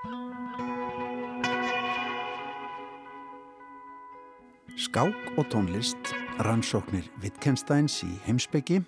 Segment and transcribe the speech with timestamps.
[0.00, 0.12] Skák
[5.36, 8.78] og tónlist, rannsóknir Wittgensteins í heimsbyggi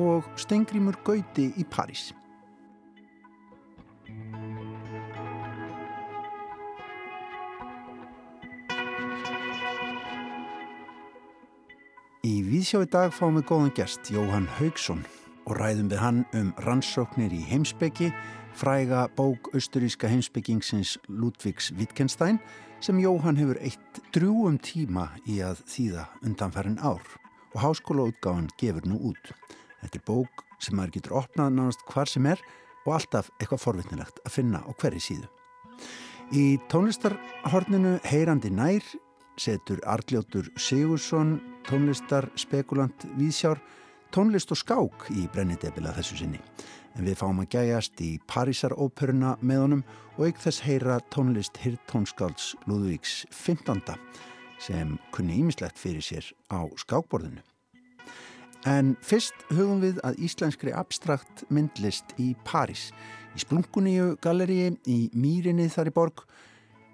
[0.00, 2.14] og Stengrimur Gauti í París.
[12.24, 15.04] Í Víðsjá í dag fáum við góðan gest, Jóhann Haugsson,
[15.44, 18.10] og ræðum við hann um rannsóknir í heimsbyggi,
[18.56, 22.38] fræga bók austuríska heimsbyggingsins Ludvíks Wittgenstein,
[22.80, 27.04] sem Jóhann hefur eitt drúum tíma í að þýða undanferðin ár
[27.54, 29.32] og háskólaútgáðan gefur nú út.
[29.82, 32.42] Þetta er bók sem maður getur opnað nánast hvar sem er
[32.84, 35.30] og alltaf eitthvað forvittnilegt að finna á hverju síðu.
[36.32, 38.84] Í tónlistarhorninu Heyrandi nær
[39.40, 41.36] setur Arljótur Sigursson
[41.68, 43.60] tónlistar spekulant Víðsjár
[44.14, 46.38] tónlist og skák í brennidebila þessu sinni.
[46.94, 49.80] En við fáum að gæjast í Parísaróperuna með honum
[50.14, 53.82] og ykk þess heyra tónlist Hirtónskálds Lúðvíks 15.
[54.62, 57.42] sem kunni ímislegt fyrir sér á skákborðinu.
[58.70, 62.92] En fyrst hugum við að íslenskri abstrakt myndlist í París.
[63.34, 66.22] Í Splunkuníu galleríi í Mýrinni þar í borg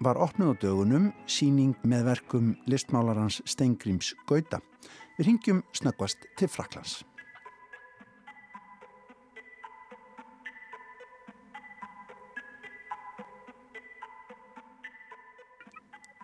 [0.01, 4.57] var opnuð á dögunum síning með verkum listmálarans Steingríms Gauta.
[5.19, 7.03] Við ringjum snöggvast til Fraklands.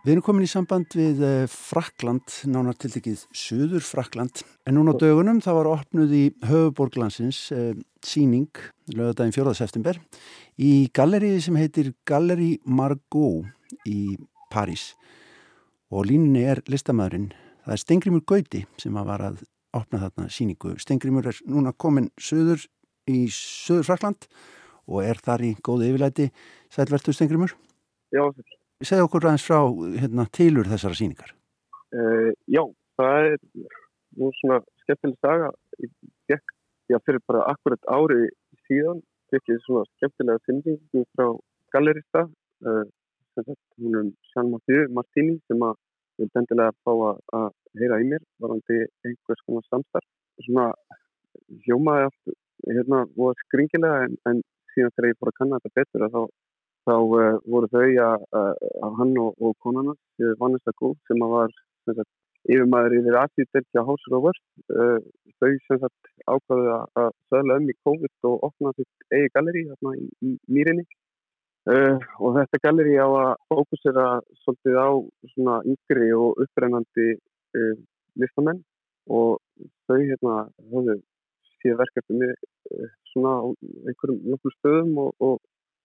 [0.07, 4.99] Við erum komin í samband við eh, Frakland, nánar tiltekið Suður Frakland, en núna á
[5.01, 7.73] dögunum það var opnuð í höfuborglansins eh,
[8.07, 8.47] síning,
[8.95, 9.51] lögadaginn 4.
[9.59, 9.99] september,
[10.55, 13.51] í galleri sem heitir Galleri Margot
[13.83, 14.15] í
[14.47, 14.93] París
[15.91, 17.33] og línunni er listamæðurinn
[17.65, 19.43] það er Stengrimur Gauti sem var að
[19.75, 20.77] opna þarna síningu.
[20.79, 22.63] Stengrimur er núna komin söður
[23.11, 24.31] í söður Frakland
[24.87, 26.31] og er þar í góðu yfirleiti.
[26.71, 27.59] Sælvertu Stengrimur?
[28.15, 28.23] Já.
[28.85, 29.59] Segð okkur aðeins frá
[29.97, 31.33] hérna, tilur þessara síningar.
[31.95, 32.61] Uh, já,
[32.99, 33.37] það er
[34.19, 35.51] nú svona skemmtileg saga.
[35.81, 35.93] Ég
[36.31, 36.53] gekk
[37.07, 38.27] fyrir bara akkurat ári
[38.67, 39.01] síðan,
[39.33, 41.31] tekið svona skemmtilega síningu frá
[41.73, 42.27] gallerista
[42.65, 42.85] uh,
[43.77, 45.75] hún er Sján Mathieu Martini sem að
[46.17, 50.07] við bendilega fá að, heyra í mér varandi einhvers konar samstarf
[50.45, 50.71] svona
[51.65, 54.41] hjómaði allt hérna voru skringilega en, en
[54.73, 56.21] síðan þegar ég fór að kanna þetta betur þá,
[56.87, 58.27] þá uh, voru þau að,
[58.85, 59.95] að hann og, og konana
[60.39, 61.51] Vanessa Gó sem var
[61.85, 62.09] sagt,
[62.47, 63.17] yfirmæður yfir
[63.87, 64.99] hásur og vörð uh,
[65.39, 69.93] þau sem sagt ákvaði að sögla um í COVID og opna sitt eigi galleri hérna
[69.99, 70.87] í, í Mýrinni.
[71.67, 74.07] Uh, og þetta galleri á að fókusera
[74.45, 74.89] svolítið á
[75.33, 77.09] svona yngri og upprennandi
[78.21, 78.59] listamenn
[79.11, 79.39] og
[79.87, 80.35] þau hérna
[80.71, 80.97] höfðu
[81.57, 82.29] síðan verkefni
[83.11, 83.33] svona
[83.87, 85.39] einhverjum nokkur stöðum og, og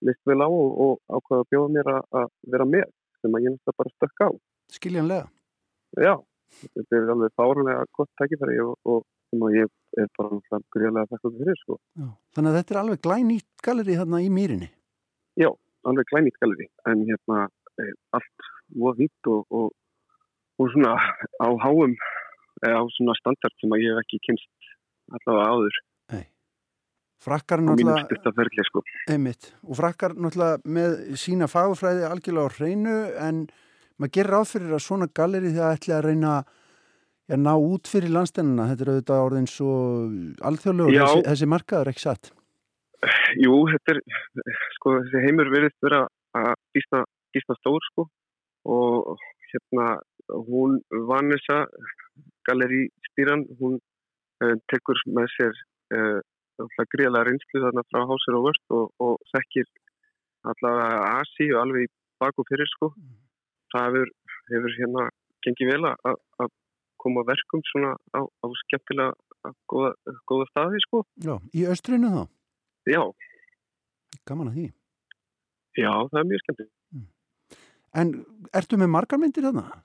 [0.09, 2.85] list vel á og, og ákvaða að bjóða mér að vera með
[3.23, 4.29] sem að ég næsta bara stökk á.
[4.73, 5.27] Skiljanlega?
[6.01, 6.15] Já,
[6.69, 11.35] þetta er alveg fáranlega gott tækifæri og, og sem að ég er bara gríðlega þakka
[11.39, 11.81] fyrir sko.
[11.99, 14.71] Já, þannig að þetta er alveg glænýtt galleri þarna í mýrinni?
[15.41, 15.51] Já
[15.89, 17.47] alveg klænýtt galeri en hérna
[17.81, 18.51] eh, allt
[18.83, 19.71] voða vitt og, og,
[20.61, 20.95] og svona
[21.43, 21.95] á háum
[22.63, 24.71] eða á svona standard sem að ég hef ekki kynst
[25.17, 25.81] allavega áður.
[27.23, 28.83] Frakkar náttúrulega sko.
[29.11, 32.97] einmitt, og frakkar náttúrulega með sína fagfræði algjörlega á hreinu
[33.29, 33.45] en
[34.01, 38.67] maður gerir áfyrir að svona galeri það ætla að reyna að ná út fyrir landstennina,
[38.73, 39.75] þetta er auðvitað orðin svo
[40.51, 42.33] alþjóðlegu, þessi, þessi markaður ekki satt?
[43.41, 44.01] Jú, þetta er,
[44.77, 46.03] sko, þessi heimur verið vera
[46.39, 47.05] að býsta,
[47.35, 48.09] býsta stór, sko,
[48.67, 49.23] og
[49.53, 49.87] hérna,
[50.51, 51.63] hún Vanessa,
[52.49, 55.55] galeri stýran, hún uh, tekur með sér
[55.95, 56.21] uh,
[56.95, 59.69] gríðlega reynslu þarna frá hásir og vörst og, og þekkir
[60.53, 61.93] allavega Asi og alveg í
[62.23, 62.93] baku fyrir, sko.
[63.73, 64.13] Það hefur,
[64.53, 65.07] hefur hérna
[65.47, 66.53] gengið vel að, að
[67.03, 69.95] koma verkum svona á, á skemmtilega góða,
[70.31, 71.03] góða staði, sko.
[71.25, 72.23] Já, í östrinu þá?
[72.91, 73.03] Já.
[74.29, 74.67] Gaman að því.
[75.79, 76.69] Já, það er mjög skemmt.
[76.93, 77.09] Mm.
[78.03, 78.13] En
[78.61, 79.83] ertu með margarmyndir þarna?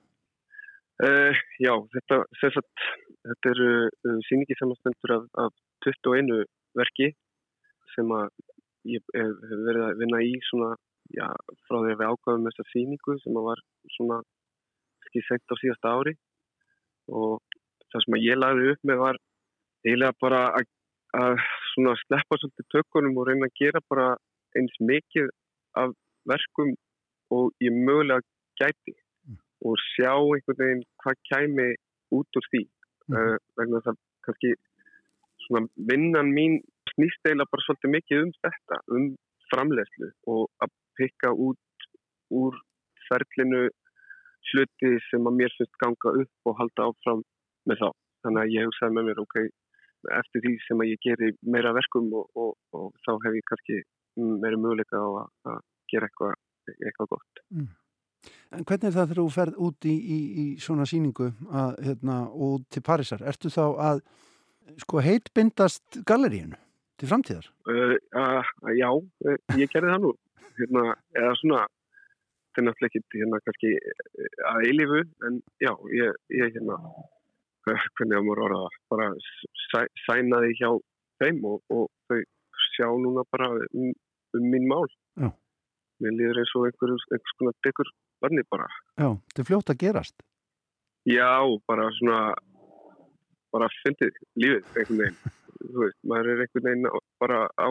[0.98, 2.86] Uh, já, þetta, sagt,
[3.22, 5.52] þetta eru uh, síningi samanstendur af, af
[5.86, 6.42] 21
[6.76, 7.12] verki
[7.94, 8.28] sem að
[8.88, 10.72] ég hef verið að vinna í svona,
[11.12, 11.26] já,
[11.66, 13.62] frá því að við ákvæðum þessa síningu sem að var
[13.96, 14.18] svona
[15.08, 16.14] ekki sent á síðasta ári
[17.08, 17.40] og
[17.88, 19.20] það sem að ég lagði upp með var
[19.86, 20.68] eiginlega bara að
[21.16, 21.38] að
[21.72, 24.08] svona sleppa svolítið tökunum og reyna að gera bara
[24.58, 25.30] eins mikið
[25.80, 25.94] af
[26.28, 26.74] verkum
[27.32, 28.20] og ég mögulega
[28.60, 29.38] gæti mm.
[29.64, 31.68] og sjá einhvern veginn hvað kæmi
[32.18, 33.16] út úr því mm.
[33.16, 34.52] uh, vegna það kannski
[35.48, 36.60] svona vinnan mín
[36.94, 39.08] snýst eila bara svolítið mikið um þetta, um
[39.52, 41.88] framlegslu og að pekka út
[42.34, 42.58] úr
[43.08, 43.68] ferlinu
[44.52, 47.24] hluti sem að mér finnst ganga upp og halda áfram
[47.68, 47.88] með þá.
[48.24, 49.36] Þannig að ég hugsaði með mér, ok,
[50.18, 53.82] eftir því sem að ég geri meira verkum og, og, og þá hef ég kannski
[54.18, 55.60] meira möguleika á að, að
[55.92, 56.40] gera eitthvað,
[56.78, 57.44] eitthvað gott.
[57.54, 57.68] Mm.
[58.56, 62.16] En hvernig er það þegar þú ferð út í, í, í svona síningu að, hérna,
[62.48, 63.22] út til Parísar?
[63.30, 64.02] Ertu þá að
[64.82, 66.58] sko, heitbindast galleríinu
[66.98, 67.48] til framtíðar?
[67.68, 70.14] Uh, uh, já, uh, ég gerði það nú.
[70.58, 70.84] Hérna,
[71.14, 71.60] eða svona,
[72.48, 76.78] þetta er náttúrulega ekki hérna kannski uh, að eilifu, en já, ég, ég hérna,
[77.68, 79.08] hvernig að maður orða það, bara
[79.68, 80.70] sæ, sænaði hjá
[81.22, 82.20] þeim og, og þau
[82.72, 83.92] sjá núna bara um,
[84.36, 84.86] um mín mál.
[85.18, 85.30] Já.
[86.02, 87.92] Mér líður eins og einhverjum, einhvers konar degur
[88.22, 88.68] barni bara.
[88.98, 90.26] Já, þetta er fljótt að gerast.
[91.08, 91.30] Já,
[91.70, 92.20] bara svona,
[93.54, 95.36] bara fyndið lífið einhvern veginn.
[95.58, 96.90] Þú veist, maður er einhvern veginn
[97.22, 97.68] bara á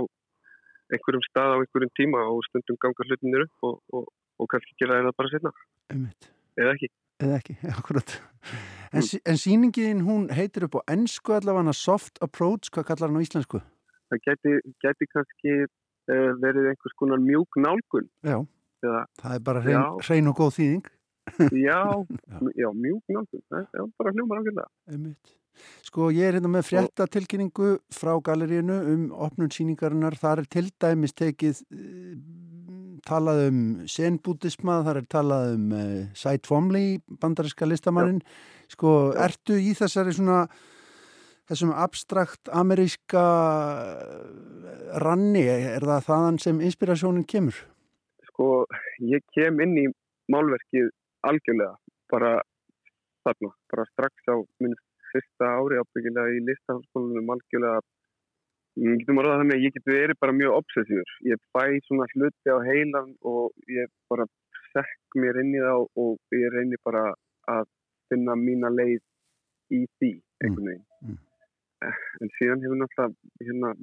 [0.93, 4.09] einhverjum stað á einhverjum tíma og stundum ganga hlutinir upp og, og,
[4.39, 5.53] og kannski gera það bara setna.
[6.57, 6.91] Eða ekki.
[7.23, 8.17] Eða ekki, akkurat.
[8.91, 9.23] En, mm.
[9.31, 13.63] en síningin hún heitir upp á ennsku allavega soft approach, hvað kallar hann á íslensku?
[14.07, 14.53] Það geti,
[14.83, 18.07] geti kannski uh, verið einhvers konar mjúk nálgun.
[18.23, 18.39] Já.
[18.85, 20.85] Eða, það er bara hrein, hrein og góð þýðing
[21.51, 21.81] já,
[22.61, 24.67] já, mjög nálgun það er bara hljómar ákveðlega
[25.85, 31.15] Sko ég er hérna með fréttatilkynningu frá galerínu um opnun síningarinnar, þar er til dæmis
[31.17, 32.17] tekið uh,
[33.07, 36.85] talað um senbútisma, þar er talað um uh, Cy Twombly
[37.21, 38.23] bandariska listamannin,
[38.71, 39.23] sko já.
[39.29, 40.45] ertu í þessari svona
[41.47, 43.23] þessum abstrakt ameríska
[44.99, 47.65] ranni, er það þaðan sem inspirasjónin kemur?
[48.37, 48.67] sko
[49.01, 49.85] ég kem inn í
[50.29, 50.91] málverkið
[51.25, 51.73] algjörlega
[52.13, 52.35] bara
[53.25, 54.77] þarna, bara strax á minn
[55.11, 57.79] fyrsta ári ábyggilega í listaháskólanum algjörlega
[58.77, 62.09] ég getum að ráða þannig að ég get verið bara mjög obsessíður, ég bæ svona
[62.13, 64.27] hluti á heilan og ég bara
[64.73, 67.05] sekk mér inn í það og ég reynir bara
[67.49, 67.69] að
[68.11, 69.01] finna mína leið
[69.73, 70.11] í því
[70.43, 71.15] einhvern veginn mm.
[71.15, 71.95] Mm.
[72.21, 73.73] en síðan hefur náttúrulega hérna,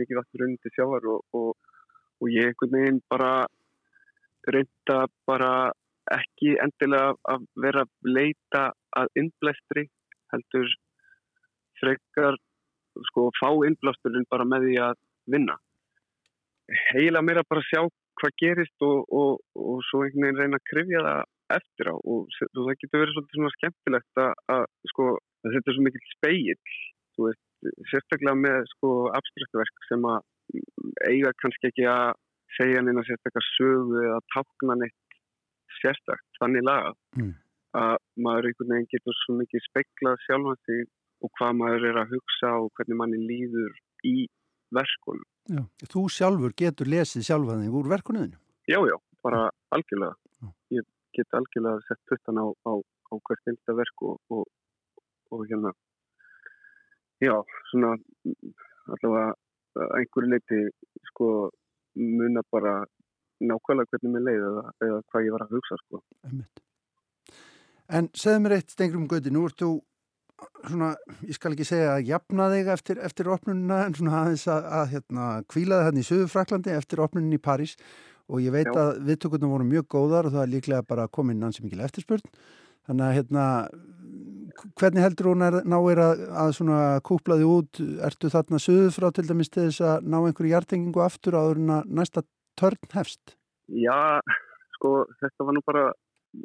[0.00, 1.74] mikið vatnur undir sjávar og, og,
[2.22, 3.32] og ég einhvern veginn bara
[4.46, 5.52] reynda bara
[6.14, 8.64] ekki endilega að vera að leita
[9.00, 9.88] að innblæstri
[10.36, 10.74] heldur
[11.80, 12.40] frekar
[13.10, 14.98] sko fá innblásturinn bara með því að
[15.34, 15.56] vinna.
[16.92, 17.82] Heila mér að bara sjá
[18.16, 21.24] hvað gerist og, og, og svo einhvern veginn reyna að krifja það
[21.56, 21.96] eftir á.
[21.96, 25.08] Og það getur verið svolítið svona skemmtilegt að, að sko
[25.46, 26.56] að þetta er svo mikil speill
[27.16, 27.42] þú veist,
[27.90, 30.20] sérstaklega með sko abstraktverk sem að
[31.08, 32.14] eiga kannski ekki að
[32.56, 35.18] segja neina sérstakar sögu eða tákna neitt
[35.80, 37.32] sérstakt þannig laga mm.
[37.76, 37.96] Að
[38.26, 40.84] maður einhvern veginn getur svo mikið speiklað sjálfa sig
[41.24, 44.16] og hvað maður er að hugsa og hvernig manni líður í
[44.76, 45.24] verkunum.
[45.46, 45.62] Já,
[45.92, 48.38] þú sjálfur getur lesið sjálfa þig úr verkunuðinu?
[48.66, 49.46] Já, já, bara
[49.76, 50.16] algjörlega.
[50.42, 50.52] Já.
[50.78, 50.86] Ég
[51.16, 54.46] get algjörlega sett puttan á, á, á hvert einsta verk og, og,
[55.30, 55.72] og hérna
[57.20, 57.36] já,
[57.70, 57.94] svona
[58.96, 59.32] allavega
[59.96, 60.60] einhverju leiti
[61.10, 61.50] sko
[61.96, 62.78] muna bara
[63.40, 66.02] nákvæmlega hvernig mér leiði eða, eða hvað ég var að hugsa sko.
[67.88, 69.70] En segð mér eitt stengrum Gauti, nú ert þú
[70.66, 70.90] svona,
[71.24, 74.92] ég skal ekki segja að jafna þig eftir, eftir opnununa en svona aðeins að, að
[74.96, 77.76] hérna, kvílaði hérna í Suðufraklandi eftir opnunin í París
[78.26, 78.76] og ég veit Já.
[78.82, 82.24] að viðtökurna voru mjög góðar og það er líklega bara komin nansi mikil eftirspurn
[82.86, 83.44] þannig að hérna
[84.80, 89.26] hvernig heldur hún er náir að, að svona kúplaði út, ertu þarna söðu frá til
[89.28, 92.24] dæmis til þess að ná einhverju hjartengingu aftur áður en að næsta
[92.58, 93.36] törn hefst?
[93.66, 94.20] Já,
[94.76, 95.86] sko þetta var nú bara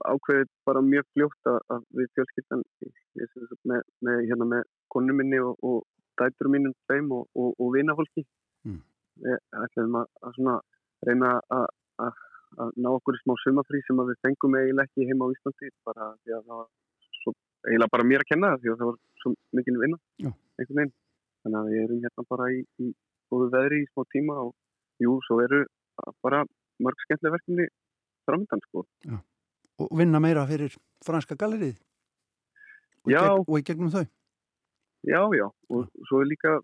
[0.07, 2.63] ákveðið bara mjög fljótt að við fjölskyldan
[3.69, 5.83] með, með, hérna, með konu minni og, og
[6.19, 8.25] dæturum mínum þeim og, og, og vinafólki
[8.67, 8.81] mm.
[9.65, 10.57] ætlum að, að svona
[11.07, 11.67] reyna að,
[12.05, 12.21] að,
[12.63, 16.11] að ná okkur í smá sumafrí sem við fengum eiginlega ekki heima á Íslandi bara
[16.21, 16.69] því að það var
[17.67, 20.95] eiginlega bara mér að kenna það því að það var svo mikil vinna einhvern veginn
[21.41, 22.87] þannig að við erum hérna bara í, í
[23.31, 24.53] góðu veðri í smá tíma og
[25.01, 25.61] jú, svo eru
[26.25, 26.43] bara
[26.81, 27.67] mörg skemmtilega verkefni
[28.27, 29.17] framöndan sko já.
[29.81, 31.77] Og vinna meira fyrir franska gallerið?
[33.05, 34.03] Og, já, og í gegnum þau?
[35.09, 36.59] Já, já, og svo er líka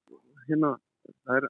[0.46, 0.76] hérna,
[1.26, 1.48] það er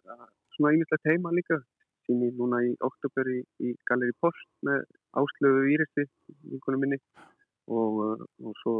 [0.56, 1.60] svona einmittlega teima líka.
[2.08, 4.86] Sem ég núna í oktober í, í Galeri Post með
[5.20, 6.06] áslöfu íristi
[6.54, 7.02] einhvern minni.
[7.68, 8.76] Og, uh, og svo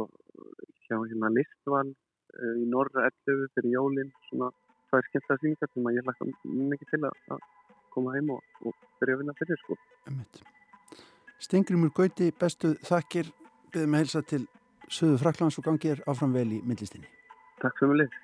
[0.86, 4.48] hjá hérna listval uh, í norra 11 fyrir jólinn svona
[4.88, 6.28] það er skemmt að syngja sem að ég hlaka
[6.72, 7.42] mikið til að
[7.92, 9.76] koma heim og, og byrja að vinna fyrir sko
[11.38, 13.32] Stengrimur Gauti, bestu þakkir
[13.72, 14.44] beðum að helsa til
[14.88, 17.08] Suðu Fraklands og gangir áfram vel í myndlistinni
[17.62, 18.16] Takk fyrir mig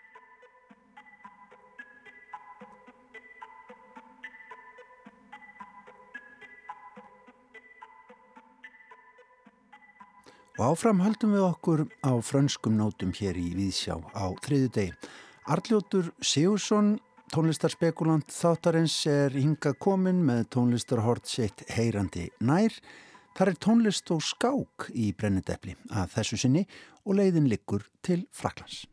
[10.54, 14.92] Og áfram höldum við okkur á frönskum nótum hér í Víðsjá á þriðu degi.
[15.50, 16.92] Arljótur Sigursson,
[17.34, 22.70] tónlistarspekulant þáttarins er hinga komin með tónlistarhort sitt heyrandi nær.
[23.34, 26.66] Þar er tónlist og skák í brennendepli að þessu sinni
[27.02, 28.84] og leiðin liggur til Fraklands.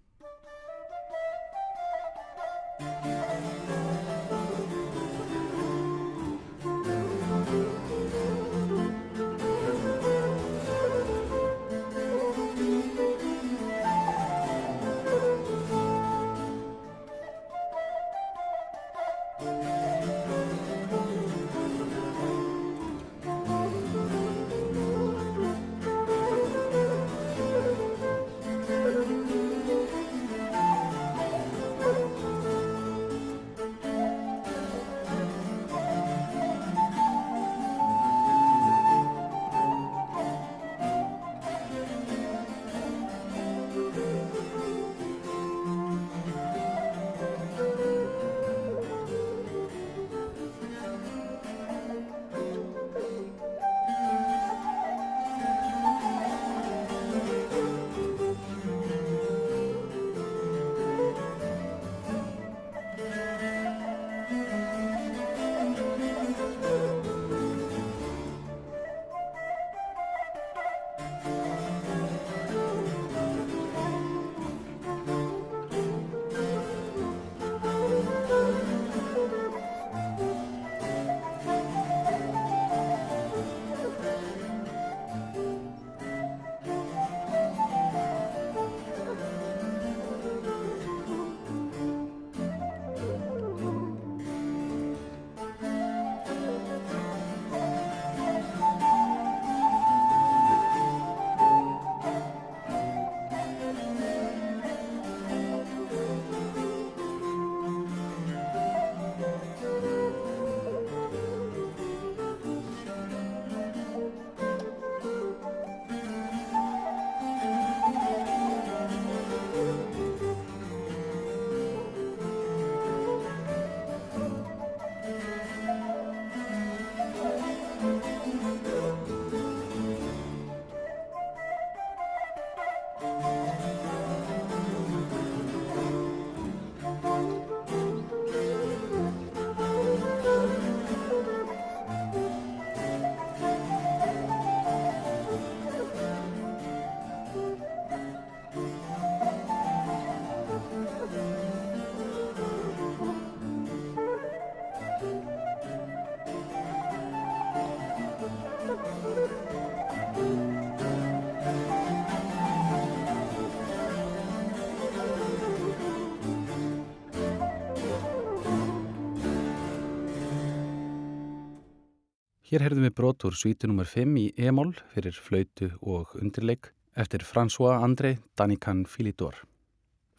[172.51, 173.87] Hér herðum við brot úr svítu nr.
[173.87, 179.37] 5 í e-mól fyrir flautu og undirleik eftir François André Danican Philidor.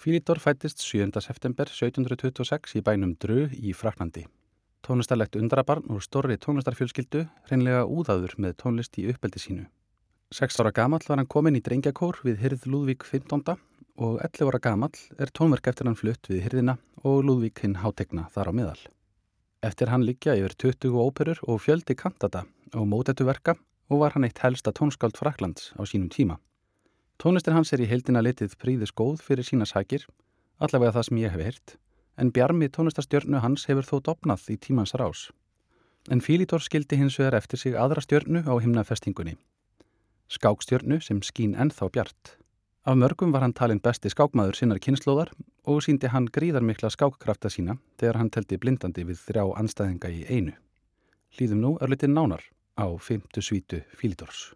[0.00, 1.12] Philidor fættist 7.
[1.20, 4.24] september 1726 í bænum Dru í Fraklandi.
[4.80, 9.68] Tónlistarlegt undarabarn úr stórri tónlistarfjölskyldu reynlega úðaður með tónlist í uppeldi sínu.
[10.32, 13.60] 6 ára gamall var hann komin í drengjakór við Hirð Lúðvík 15.
[14.00, 18.30] og 11 ára gamall er tónverk eftir hann flutt við Hirðina og Lúðvík hinn hátegna
[18.32, 18.80] þar á miðal.
[19.62, 22.40] Eftir hann liggja yfir 20 óperur og fjöldi kantata
[22.74, 23.54] og mótetu verka
[23.92, 26.40] og var hann eitt helsta tónskáld Fraklands á sínum tíma.
[27.22, 30.08] Tónlistin hans er í heildina litið príðis góð fyrir sína sækir,
[30.58, 31.76] allavega það sem ég hef heyrt,
[32.18, 35.28] en bjarmi tónlistastjörnu hans hefur þó dopnað í tímans rás.
[36.10, 39.36] En Fílitor skildi hins vegar eftir sig aðra stjörnu á himnafestingunni.
[40.26, 42.34] Skákstjörnu sem skín ennþá bjart.
[42.84, 45.28] Af mörgum var hann talin besti skákmaður sinnar kynnslóðar
[45.70, 50.56] og síndi hann gríðarmikla skákkrafta sína þegar hann telti blindandi við þrjá anstæðinga í einu.
[51.36, 52.42] Hlýðum nú örlitið nánar
[52.74, 53.38] á 5.
[53.38, 54.50] svítu Fílidors.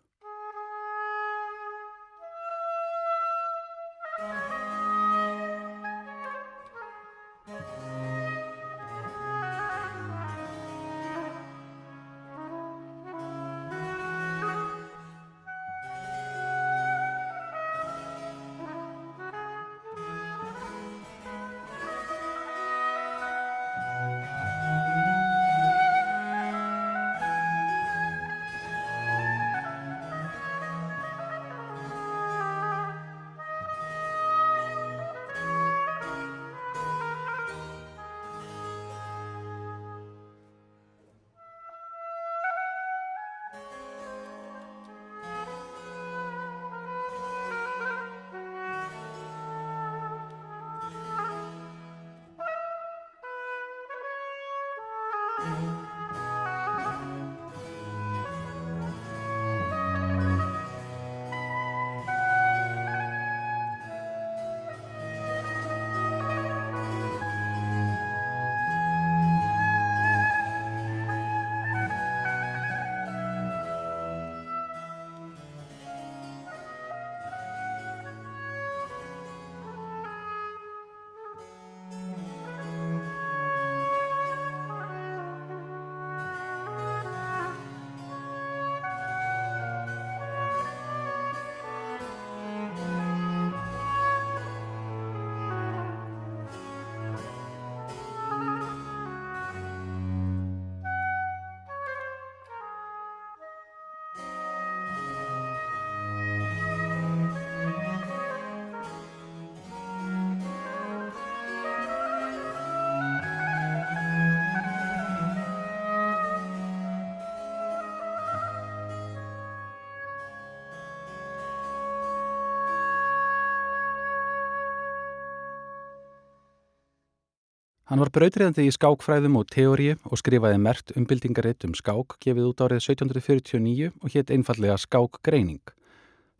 [127.87, 132.63] Hann var brautriðandi í skákfræðum og teóriu og skrifaði mert umbildingaritt um skák gefið út
[132.65, 135.63] árið 1749 og hétt einfallega skákgreining,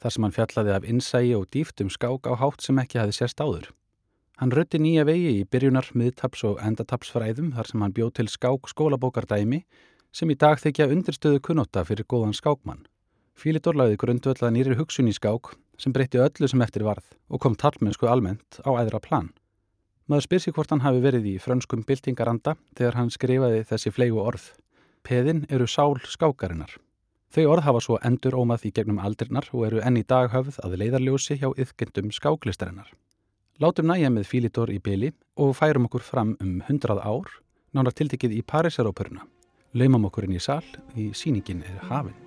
[0.03, 3.15] þar sem hann fjallaði af innsægi og dýft um skák á hátt sem ekki hafi
[3.15, 3.71] sérst áður.
[4.43, 8.67] Hann rötti nýja vegi í byrjunar, miðtaps og endatapsfræðum þar sem hann bjóð til skák
[8.75, 9.63] skólabókardæmi
[10.11, 12.89] sem í dag þykja undirstöðu kunnota fyrir góðan skákmann.
[13.39, 17.55] Fílitor lagði grundvöldað nýri hugsun í skák sem breytti öllu sem eftir varð og kom
[17.55, 19.31] tallmennsku almennt á æðra plan.
[20.07, 24.21] Maður spyr sér hvort hann hafi verið í frönskum byltingaranda þegar hann skrifaði þessi fleigu
[24.23, 24.45] orð.
[25.03, 26.77] Peðin eru sál skákarinnar.
[27.35, 30.61] Þau orð hafa svo endur ómað í gegnum aldrinnar og eru enn í dag höfð
[30.63, 32.93] að leiðarljósi hjá yðgendum skáklistarinnar.
[33.59, 35.11] Látum næja með Fílitor í byli
[35.43, 37.33] og færum okkur fram um hundrað ár,
[37.75, 39.27] nánar tiltekið í Parísarópuruna.
[39.75, 40.63] Laumam okkur inn í sal
[40.95, 42.26] í síningin er hafinn.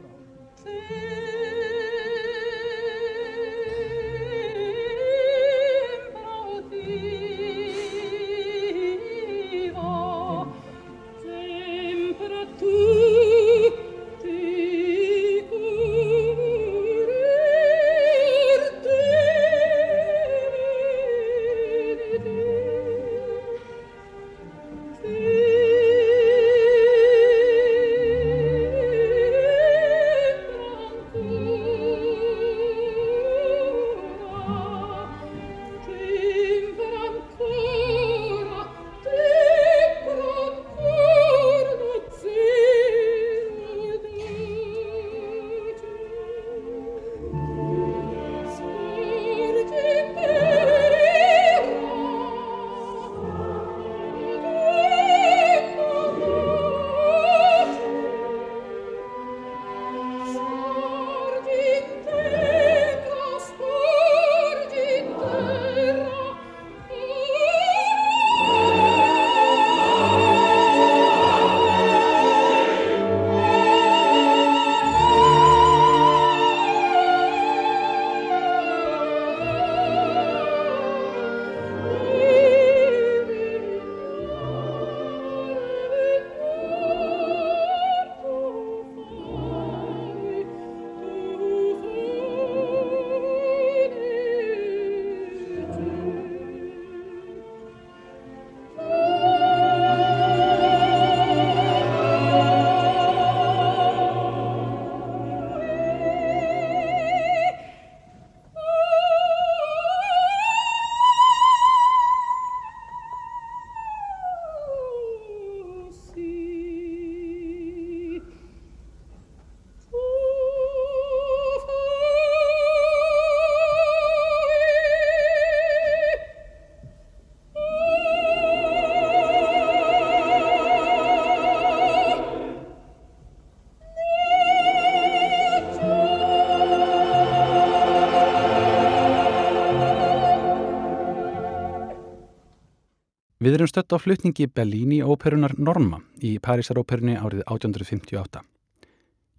[143.49, 148.43] Við erum stött á flutningi Bellini-óperunar Norma í Parísaróperunni árið 1858.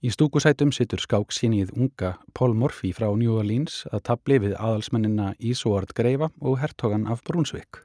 [0.02, 5.94] Í stúkusætum situr skáksínið unga Paul Morphy frá New Orleans að tabli við aðalsmennina Ísóard
[5.94, 7.84] Greifa og hertogan af Brunsvik.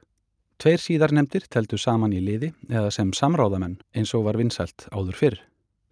[0.58, 5.20] Tveir síðar nefndir teltu saman í liði eða sem samráðamenn eins og var vinsælt áður
[5.20, 5.38] fyrr.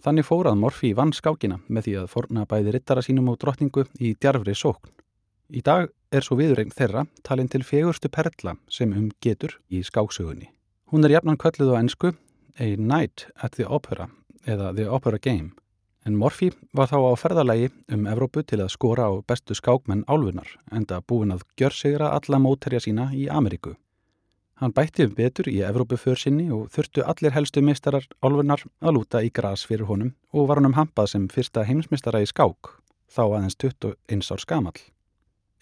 [0.03, 4.16] Þannig fórað Morphy vann skákina með því að forna bæði rittara sínum og drottningu í
[4.18, 4.90] djarfri sókn.
[5.55, 10.49] Í dag er svo viðregn þeirra talin til fegurstu perla sem um getur í skáksögunni.
[10.90, 12.14] Hún er jafnan kölluð á ennsku
[12.59, 14.09] A Night at the Opera
[14.47, 15.53] eða The Opera Game
[16.05, 20.51] en Morphy var þá á ferðalagi um Evrópu til að skora á bestu skákmenn álfunar
[20.75, 23.77] enda búin að gjör sigra alla móterja sína í Ameríku.
[24.61, 29.23] Hann bætti um betur í Evrópuför sinni og þurftu allir helstu meistarar álfunar að lúta
[29.23, 32.75] í gras fyrir honum og var honum hampað sem fyrsta heimsmeistara í skák,
[33.11, 34.94] þá aðeins 21 árs gamall.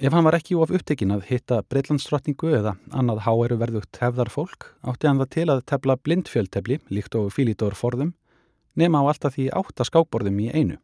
[0.02, 4.64] Ef hann var ekki of upptekinn að hitta breitlandsdrottningu eða annað háeru verðugt hefðar fólk,
[4.82, 8.10] átti hann það til að tefla blindfjöldtefli, líkt og fílítor forðum,
[8.74, 10.80] nema á alltaf því átta skákborðum í einu.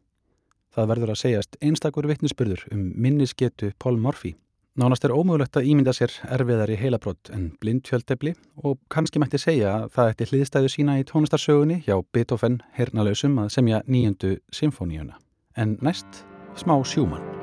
[0.71, 4.37] Það verður að segjast einstakur vittnisspurður um minnisgetu Paul Morphy.
[4.79, 9.73] Nánast er ómögulegt að ímynda sér erfiðar í heilabrott en blindfjöldtefli og kannski mætti segja
[9.81, 15.19] að það ætti hliðstæðu sína í tónlistarsögunni hjá Beethoven hernalösum að semja nýjöndu symfóníuna.
[15.59, 16.23] En næst
[16.55, 17.38] smá sjúmann.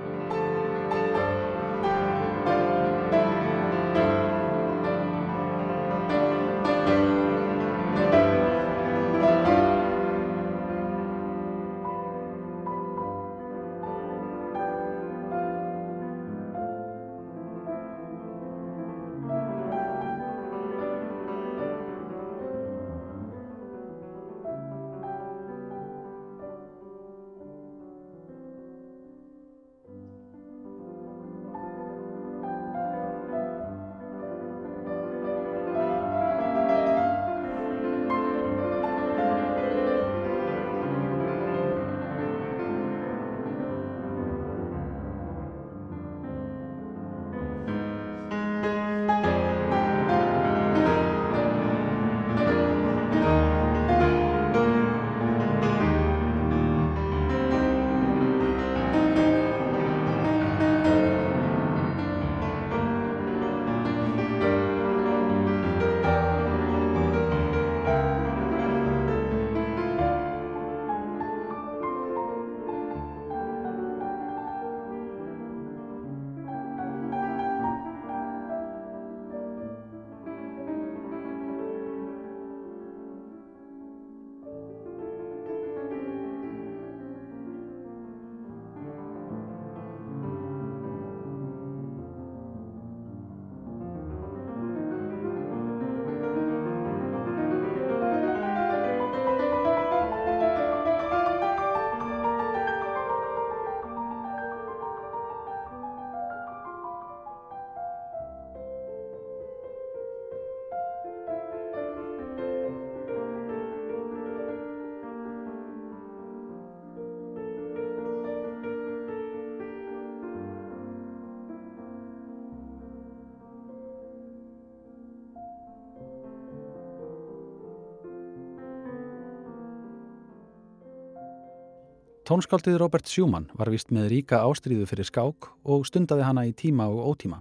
[132.27, 136.89] Tónskáldið Robert Schumann var vist með ríka ástríðu fyrir skák og stundaði hana í tíma
[136.91, 137.37] og ótíma.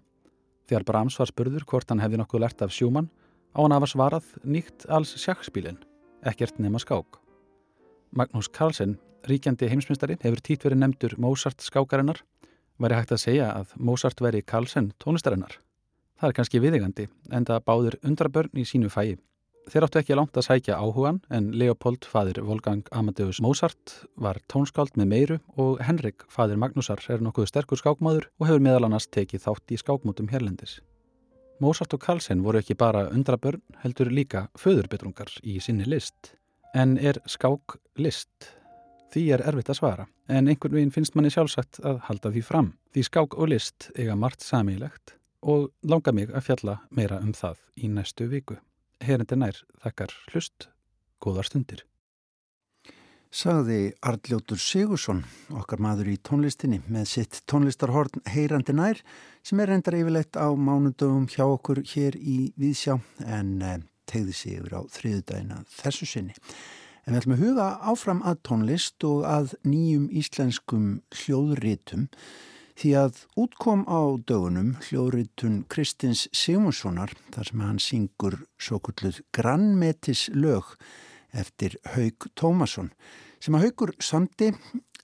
[0.70, 3.08] Þegar Brahms var spurður hvort hann hefði nokkuð lert af Schumann,
[3.58, 5.80] á hann að svarað nýtt alls sjakkspílin,
[6.22, 7.18] ekkert nema skák.
[8.14, 12.22] Magnús Carlsen, ríkjandi heimsmyndstari, hefur tít verið nefndur Mozart skákarinnar,
[12.78, 15.58] væri hægt að segja að Mozart veri Carlsen tónlistarinnar.
[16.22, 19.18] Það er kannski viðegandi, en það báður undrabörn í sínu fæi.
[19.66, 24.94] Þeir áttu ekki langt að sækja áhugan en Leopold, fadir Wolfgang Amadeus Mozart, var tónskáld
[25.00, 29.42] með meiru og Henrik, fadir Magnúsar, er nokkuð sterkur skákmáður og hefur meðal annars tekið
[29.48, 30.76] þátt í skákmótum hérlendis.
[31.64, 36.36] Mozart og Carlsen voru ekki bara undrabörn, heldur líka föðurbetrungar í sinni list.
[36.78, 38.52] En er skák list?
[39.16, 42.72] Því er erfitt að svara, en einhvern veginn finnst manni sjálfsagt að halda því fram.
[42.94, 47.58] Því skák og list eiga margt samílegt og langa mig að fjalla meira um það
[47.82, 48.62] í næstu viku
[49.06, 50.70] herandi nær þakkar hlust,
[51.24, 51.84] góðar stundir.
[53.36, 59.02] Sagði Arljótur Sigursson, okkar maður í tónlistinni, með sitt tónlistarhorn Heyrandi nær
[59.44, 62.96] sem er reyndar yfirleitt á mánundögum hjá okkur hér í Víðsjá
[63.28, 66.38] en eh, tegði sig yfir á þriðudagina þessu sinni.
[67.04, 70.88] En við ætlum að huga áfram að tónlist og að nýjum íslenskum
[71.20, 72.08] hljóðrítum
[72.76, 80.28] því að útkom á dögunum hljóðritun Kristins Sigmundssonar þar sem hann syngur svo kulluð grannmetis
[80.36, 80.76] lög
[81.36, 82.92] eftir Haug Tómasson
[83.40, 84.52] sem að Haugur samti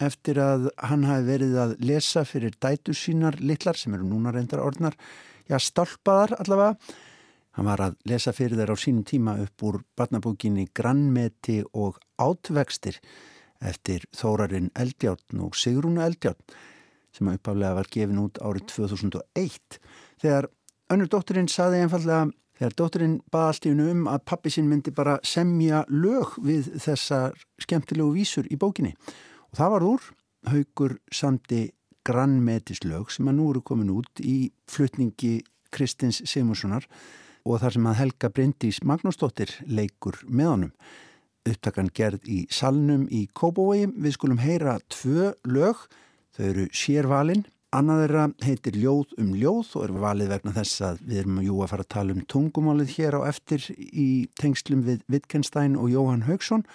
[0.01, 4.63] eftir að hann hafi verið að lesa fyrir dætu sínar litlar sem eru núna reyndar
[4.63, 4.97] orðnar,
[5.45, 6.97] já stálpaðar allavega.
[7.51, 12.97] Hann var að lesa fyrir þeir á sínum tíma upp úr barnabókinni Grannmeti og Átvextir
[13.61, 16.55] eftir Þórarinn Eldjáttn og Sigrúnu Eldjáttn
[17.15, 19.79] sem uppaflega var gefin út árið 2001
[20.21, 20.47] þegar
[20.93, 25.83] önnur dótturinn saði einfallega þegar dótturinn baða alltífinu um að pappi sinn myndi bara semja
[25.89, 28.95] lög við þessar skemmtilegu vísur í bókinni
[29.49, 30.09] og það var úr
[30.51, 31.69] haugur samti
[32.07, 36.87] grannmetislög sem að nú eru komin út í flutningi Kristins Simurssonar
[37.45, 40.73] og þar sem að Helga Bryndís Magnúsdóttir leikur með honum.
[41.49, 43.87] Upptakan gerð í salnum í Kóbói.
[43.89, 45.87] Við skulum heyra tvö lög.
[46.35, 47.43] Þau eru sérvalinn.
[47.71, 51.61] Annað þeirra heitir Ljóð um ljóð og er valið vegna þess að við erum jú
[51.63, 54.07] að fara að tala um tungumálið hér á eftir í
[54.41, 56.65] tengslum við Wittgenstein og Jóhann Haugsson.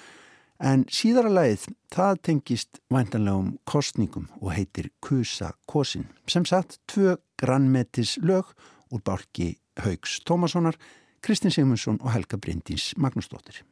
[0.57, 6.09] En síðara lagið, það tengist væntanlegum kostningum og heitir Kusa Kosin.
[6.33, 8.57] Sem sagt, tvö grannmetis lög
[8.89, 10.81] úr bálki Haugs Tómassonar,
[11.21, 13.67] Kristins Sigmundsson og Helga Bryndís Magnúsdóttir.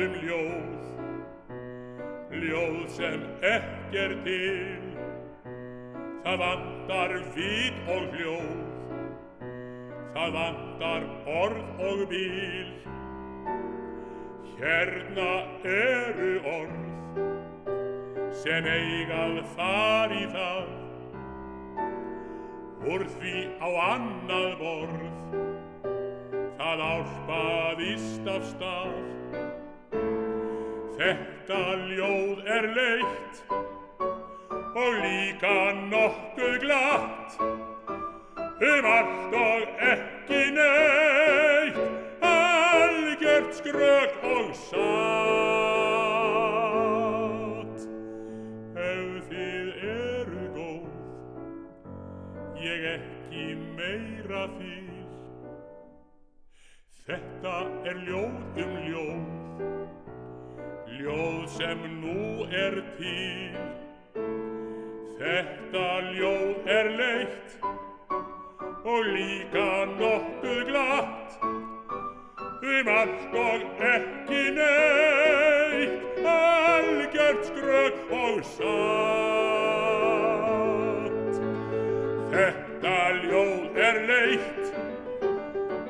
[0.00, 0.80] Ljóð um ljóð,
[2.40, 4.86] ljóð sem ekki er til.
[6.24, 8.62] Það vandar vít og hljóð,
[10.14, 12.72] það vandar orð og bíl.
[14.60, 15.30] Hérna
[15.64, 17.20] eru orð
[18.42, 20.74] sem eigað þar í það.
[22.88, 25.08] Úr því á annað borð.
[26.60, 29.19] Það álpaðist af stað
[31.00, 31.58] Þetta
[31.88, 33.38] ljóð er leitt
[34.76, 37.38] og líka nokkuð glatt.
[38.60, 41.78] Um allt og ekki neitt
[42.20, 45.00] algjört skrög og satt
[48.84, 50.86] ef þið eru góð
[52.68, 53.46] ég ekki
[53.80, 55.10] meira þýr
[57.08, 57.56] þetta
[57.88, 59.29] er ljóð um ljóð
[61.00, 63.54] ljóð sem nú er til.
[65.20, 65.86] Þetta
[66.16, 67.50] ljóð er leitt
[68.84, 71.30] og líka nokkuð glatt.
[72.60, 73.60] Um allt og
[73.92, 78.70] ekki neitt algjört skrögg og satt.
[82.36, 84.64] Þetta ljóð er leitt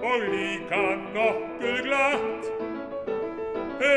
[0.07, 0.85] og líka
[1.19, 2.60] nokkuð glatt
[3.81, 3.97] Kusa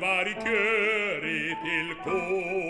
[0.00, 2.63] var í kjöri til kóaþings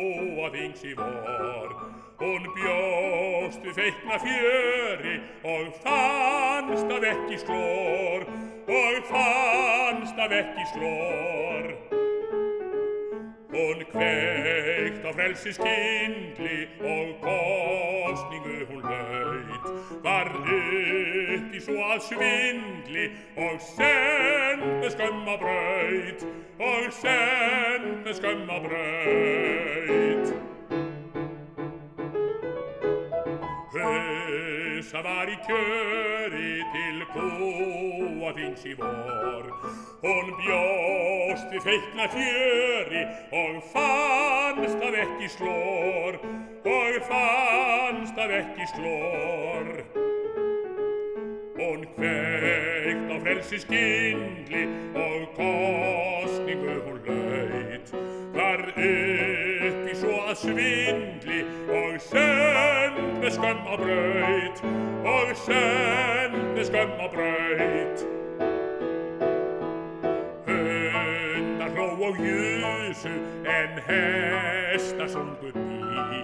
[0.83, 1.71] í vor.
[2.19, 8.27] Hún bjóst við feikna fjöri og fannst af ekki slór
[8.71, 11.75] og fannst af ekki slór
[13.55, 19.69] Hún kveikt á frelsi skindli og kostningu hún laut.
[20.03, 23.07] Varð upp í svo að svindli
[23.39, 26.27] og send með skömma braut
[26.59, 30.54] og send með skömma braut
[34.85, 39.47] Hausa var í kjöri til kóaþings í vor.
[40.03, 46.19] Hún bjóst við feikna fjöri og fannst af ekki slór
[46.69, 49.73] og fannst af ekki slór
[51.57, 54.67] Hún kveikt á frelsi skindli
[55.01, 56.94] og kostningu hún
[60.35, 64.63] að svindli og send með skömm á braut
[65.07, 68.03] og send með skömm á braut.
[70.49, 73.15] Hundar hló og júsu
[73.47, 76.19] en hesta sungu bí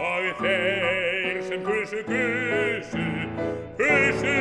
[0.00, 3.04] og þeir sem kusu kusu
[3.76, 4.38] kusu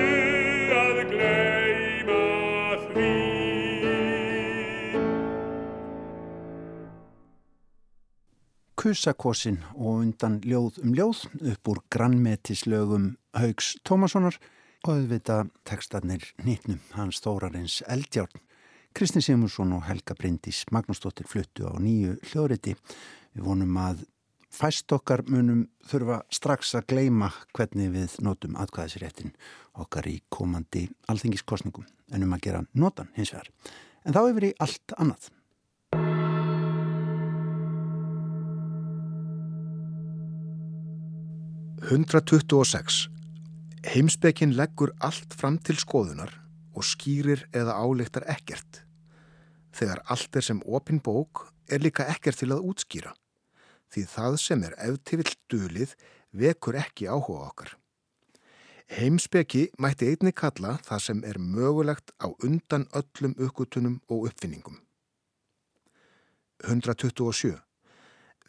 [0.79, 1.70] að gleyma
[8.81, 11.19] Kusakosin og undan ljóð um ljóð
[11.51, 14.39] upp úr grannmetislögum Haugs Tómassonar
[14.81, 15.35] og auðvita
[15.69, 18.41] tekstarnir nýtnum hans Þórarins Eldjárn.
[18.97, 22.73] Kristins Simursson og Helga Bryndís Magnúsdóttir fluttu á nýju hljóðriti.
[23.37, 24.01] Við vonum að
[24.49, 29.35] fæst okkar munum þurfa strax að gleima hvernig við notum atkvæðisréttin
[29.77, 33.53] okkar í komandi alþingiskostningum en um að gera notan hins vegar.
[34.01, 35.29] En þá yfir í allt annað.
[41.81, 43.09] 126.
[43.87, 46.29] Heimsbekkin leggur allt fram til skoðunar
[46.77, 48.83] og skýrir eða áleiktar ekkert.
[49.73, 53.15] Þegar allt er sem opin bók er líka ekkert til að útskýra.
[53.89, 55.95] Því það sem er eftivill dölið
[56.37, 57.71] vekur ekki áhuga okkar.
[58.93, 64.77] Heimsbeki mætti einni kalla það sem er mögulegt á undan öllum uppgutunum og uppfinningum.
[66.61, 67.57] 127.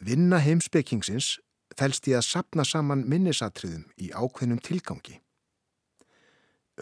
[0.05, 1.39] Vinna heimsbekingsins
[1.79, 5.19] fælst í að sapna saman minnisatriðum í ákveðnum tilgangi.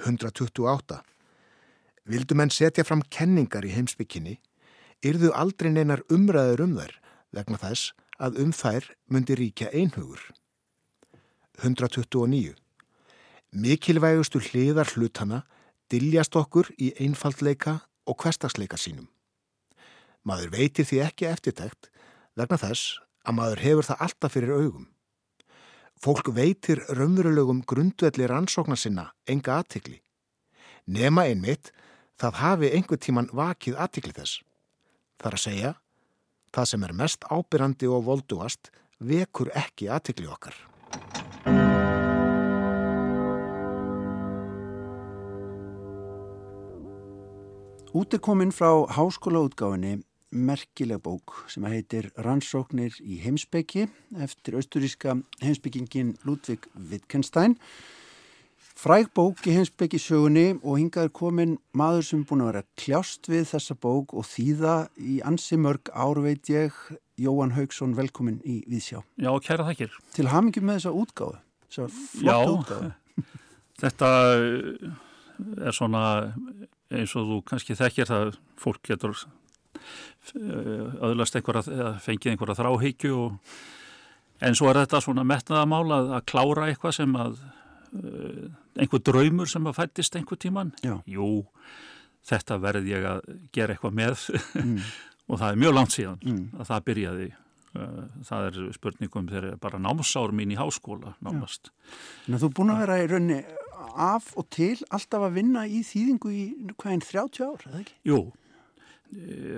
[0.06, 1.02] 128.
[2.12, 4.38] Vildu menn setja fram kenningar í heimsbygginni,
[5.06, 6.96] yrðu aldrei neinar umræður um þær
[7.36, 10.22] vegna þess að um þær myndi ríkja einhugur.
[11.62, 12.56] 129.
[13.52, 15.44] Mikilvægustu hliðar hlutana
[15.92, 19.10] diljast okkur í einfaldleika og hverstagsleika sínum.
[20.24, 21.90] Maður veitir því ekki eftirtækt
[22.38, 24.88] vegna þess að maður hefur það alltaf fyrir augum.
[26.02, 30.00] Fólk veitir raunverulegum grundvelli rannsóknar sinna enga aðtikli.
[30.90, 31.70] Nema einmitt
[32.18, 34.42] það hafi einhver tíman vakið aðtikli þess.
[35.22, 35.74] Það er að segja,
[36.50, 40.58] það sem er mest ábyrrandi og volduast vekur ekki aðtikli okkar.
[47.92, 50.00] Útekominn frá háskólaútgáfinni
[50.32, 53.88] merkileg bók sem heitir Rannsóknir í heimsbyggi
[54.24, 57.58] eftir austuríska heimsbyggingin Ludvig Wittgenstein.
[58.82, 63.44] Fræg bók í heimsbyggi sögunni og hingaður komin maður sem búin að vera kljást við
[63.52, 66.74] þessa bók og þýða í ansi mörg ár veit ég,
[67.22, 69.04] Jóhann Haugsson, velkomin í Víðsjá.
[69.22, 69.94] Já, kæra þakkir.
[70.16, 72.92] Til hamingjum með þessa útgáðu, þessa flotta útgáðu.
[73.82, 74.10] Þetta
[75.68, 76.06] er svona
[76.92, 79.16] eins og þú kannski þekkir það fólk getur
[80.36, 83.56] öðlast einhverja, fengið einhverja þráhyggju og,
[84.42, 87.42] en svo er þetta svona metnaðamál að, að klára eitthvað sem að
[88.80, 90.96] einhver draumur sem að fættist einhver tíman Já.
[91.10, 91.44] jú,
[92.28, 94.28] þetta verði ég að gera eitthvað með
[94.62, 94.78] mm.
[95.30, 96.44] og það er mjög langt síðan mm.
[96.56, 97.32] að það byrjaði
[98.28, 101.72] það er spurningum þegar bara námsár mín í háskóla nánast.
[102.28, 103.40] Þú er búin að vera í raunni
[103.92, 106.44] af og til alltaf að vinna í þýðingu í
[106.76, 107.96] hvaðin 30 ár, eða ekki?
[108.08, 108.20] Jú,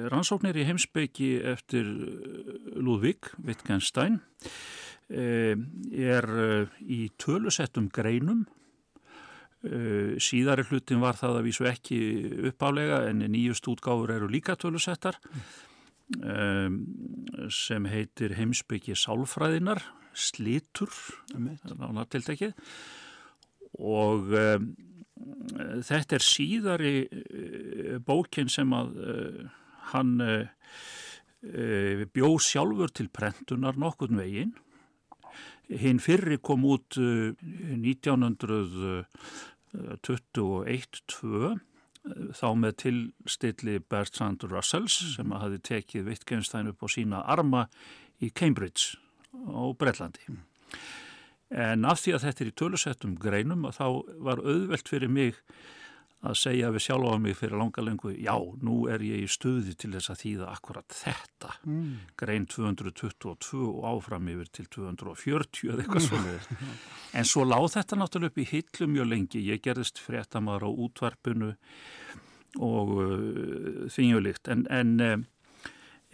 [0.09, 1.89] rannsóknir í heimsbyggi eftir
[2.79, 4.19] Ludvig Wittgenstein
[5.13, 6.27] er
[6.81, 8.45] í tölusettum greinum.
[9.63, 11.99] Síðari hlutin var það að vísu ekki
[12.49, 15.19] uppálega en nýjust útgáfur eru líka tölusettar
[17.53, 20.91] sem heitir heimsbyggi sálfræðinar slitur
[23.79, 24.33] og
[25.87, 29.43] þetta er síðari uh, bókin sem að uh,
[29.93, 30.47] hann uh,
[32.13, 34.53] bjó sjálfur til prentunar nokkurn veginn.
[35.67, 39.07] Hinn fyrri kom út 1921-2
[42.35, 47.61] þá með tilstilli Bertrand Russells sem að hafi tekið Wittgenstein upp á sína arma
[48.19, 48.83] í Cambridge
[49.31, 50.23] á Breitlandi.
[51.53, 51.61] Mm.
[51.63, 53.85] En af því að þetta er í tölusettum greinum þá
[54.25, 55.37] var auðvelt fyrir mig
[56.23, 59.91] að segja við sjálfa mig fyrir langa lengu, já, nú er ég í stuði til
[59.91, 61.49] þess að þýða akkurat þetta.
[61.67, 61.89] Mm.
[62.19, 66.35] Grein 222 og áfram yfir til 240 eða eitthvað svona.
[67.19, 69.43] en svo láð þetta náttúrulega upp í hillu mjög lengi.
[69.51, 71.51] Ég gerðist fréttamaður á útvarpinu
[72.63, 74.47] og uh, þingjulíkt.
[74.53, 75.25] En, en um,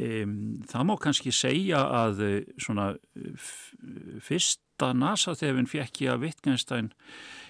[0.07, 0.33] um,
[0.71, 2.25] það má kannski segja að
[2.57, 2.95] svona
[4.79, 6.89] fyrsta NASA-þefinn fekk ég að Wittgenstein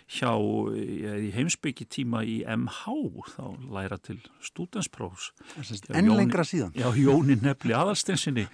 [0.09, 2.95] hjá í heimsbyggjitíma í MH
[3.35, 5.29] þá læra til stúdensprófs
[5.93, 6.73] enn lengra síðan.
[6.73, 8.47] Já, Jónin nefli aðalstensinni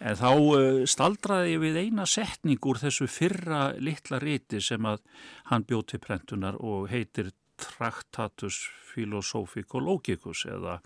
[0.00, 5.02] en þá uh, staldraði ég við eina setning úr þessu fyrra litla riti sem að
[5.50, 10.78] hann bjóð til prentunar og heitir Tractatus Philosophico-Logicus eða,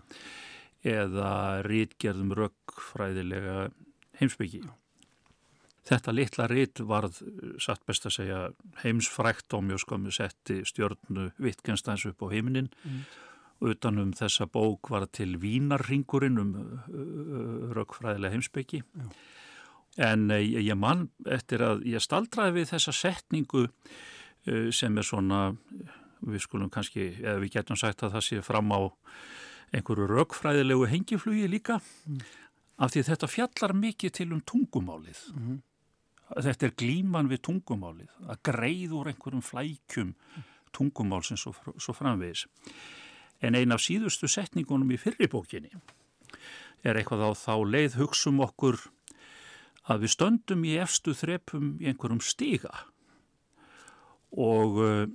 [0.83, 1.31] eða
[1.65, 3.69] rítgerðum röggfræðilega
[4.19, 4.65] heimsbyggi
[5.87, 7.21] Þetta litla rit varð,
[7.63, 8.39] satt best að segja,
[8.81, 12.67] heimsfrækt og mjög skömmu setti stjórnu Wittgensteins upp á heiminin.
[12.83, 13.05] Mm.
[13.71, 18.83] Utanum þessa bók var til Vínarringurinn um uh, rökkfræðilega heimsbyggi.
[18.83, 19.07] Já.
[20.09, 25.55] En uh, ég mann eftir að ég staldraði við þessa setningu uh, sem er svona,
[26.27, 28.91] við skulum kannski, eða við getum sagt að það sé fram á
[29.71, 31.79] einhverju rökkfræðilegu hengiflugi líka.
[32.05, 32.21] Mm.
[32.77, 35.23] Af því þetta fjallar mikið til um tungumálið.
[35.31, 35.57] Mm
[36.35, 40.13] þetta er glíman við tungumálið að greið úr einhverjum flækjum
[40.75, 42.45] tungumálsins svo, svo framvegis
[43.41, 45.71] en ein af síðustu setningunum í fyrirbókinni
[46.83, 48.79] er eitthvað á þá leið hugsum okkur
[49.87, 52.73] að við stöndum í efstu þrepum í einhverjum stiga
[54.35, 55.05] og uh,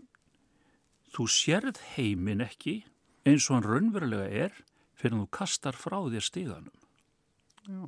[1.13, 2.81] þú sérð heimin ekki
[3.29, 4.63] eins og hann raunverulega er
[4.99, 6.79] fyrir að þú kastar frá þér stíðanum.
[7.69, 7.83] Já.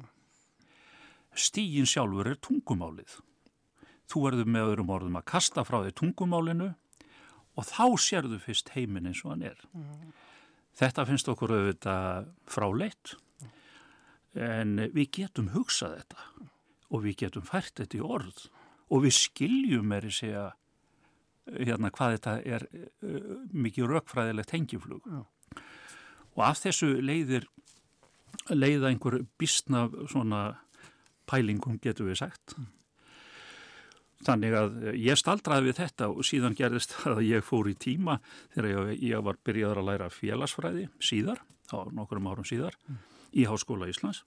[1.35, 3.19] Stígin sjálfur er tungumálið.
[4.11, 6.71] Þú verður með öðrum orðum að kasta frá þér tungumálinu
[7.55, 9.61] og þá sérðu fyrst heimin eins og hann er.
[9.73, 10.13] Mm.
[10.75, 13.15] Þetta finnst okkur auðvitað fráleitt
[14.35, 16.51] en við getum hugsað þetta
[16.91, 18.47] og við getum fært þetta í orð
[18.91, 20.45] og við skiljum er í segja
[21.55, 25.21] hérna hvað þetta er uh, mikið raukfræðilegt hengiflug Já.
[26.35, 27.47] og af þessu leiðir
[28.51, 30.43] leiða einhver bísna svona
[31.31, 32.57] pælingum getur við sagt.
[34.25, 38.19] Þannig að ég staldraði við þetta og síðan gerðist að ég fór í tíma
[38.55, 41.43] þegar ég, ég var byrjaður að læra félagsfræði síðar,
[41.75, 43.03] á nokkurum árum síðar, mm.
[43.41, 44.25] í Háskóla Íslands.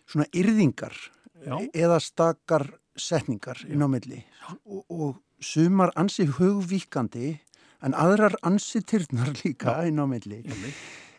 [0.07, 0.95] svona yrðingar
[1.43, 1.57] já.
[1.75, 2.65] eða stakar
[2.97, 4.23] setningar inn á milli.
[4.65, 7.39] Og, og sumar ansi hugvíkandi
[7.85, 9.89] en aðrar ansi tyrnar líka Já.
[9.91, 10.43] inn á milli.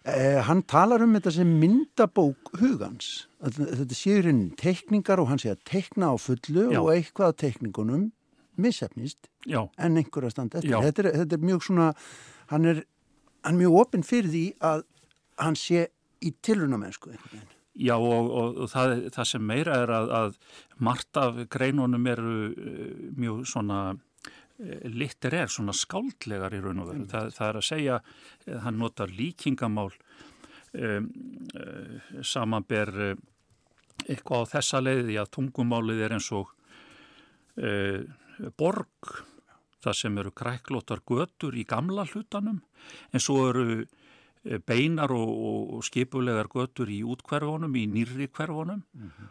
[0.05, 3.27] Eh, hann talar um þetta sem myndabók hugans.
[3.41, 6.81] Þetta séur inn teikningar og hann sé að teikna á fullu Já.
[6.81, 8.11] og eitthvað að teikningunum
[8.61, 9.65] missefnist Já.
[9.77, 10.77] en einhverja standa eftir.
[10.77, 11.89] Þetta er, þetta er mjög svona
[12.53, 12.85] hann er,
[13.43, 14.85] hann er mjög opinn fyrir því að
[15.41, 15.89] hann sé
[16.23, 20.35] í tilrunamennsku einhvern veginn Já og, og, og það, það sem meira er að, að
[20.87, 26.91] margt af greinunum eru uh, mjög svona uh, litur er, svona skáldlegar í raun og
[26.93, 27.07] veru.
[27.11, 27.99] Það, það er að segja,
[28.45, 31.09] eh, hann notar líkingamál um,
[31.59, 32.93] uh, samanber
[34.05, 36.51] eitthvað á þessa leiði að tungumálið er eins og
[38.59, 39.11] borg,
[39.79, 42.57] það sem eru kræklótar götur í gamla hlutanum
[43.15, 44.04] en svo eru Eh,
[44.67, 45.31] beinar og,
[45.77, 49.27] og skipulegar götur í útkverfunum, í nýri hverfunum mm -hmm.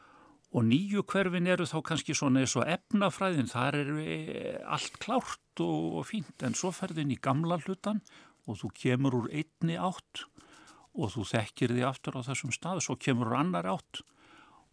[0.51, 5.61] og nýju hverfin eru þá kannski svona eins og efnafræðin, þar er eh, allt klárt
[5.61, 8.01] og, og fínt en svo ferðin í gamla hlutan
[8.47, 10.27] og þú kemur úr einni átt
[10.95, 14.03] og þú þekkir því aftur á þessum stað, svo kemur úr annar átt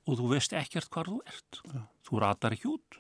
[0.08, 1.86] og þú veist ekkert hvar þú ert, ja.
[2.08, 2.98] þú ratar ekki út.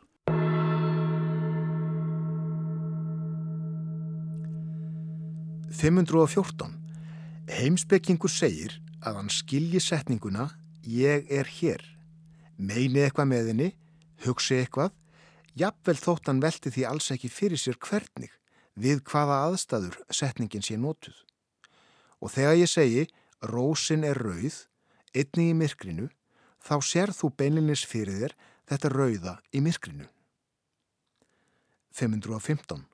[5.71, 6.80] «514.
[7.51, 10.45] Heimspekingur segir að hann skilji setninguna
[10.87, 11.81] ég er hér,
[12.55, 13.67] meini eitthvað með henni,
[14.23, 14.93] hugsi eitthvað,
[15.59, 18.31] jafnvel þótt hann velti því alls ekki fyrir sér hvernig
[18.79, 21.17] við hvaða aðstæður setningin sé nótuð.
[22.23, 23.03] Og þegar ég segi
[23.43, 24.61] rósin er rauð,
[25.11, 26.07] einni í myrkrinu,
[26.63, 28.37] þá sér þú beinlinis fyrir þér
[28.71, 30.07] þetta rauða í myrkrinu.
[31.99, 32.87] 515.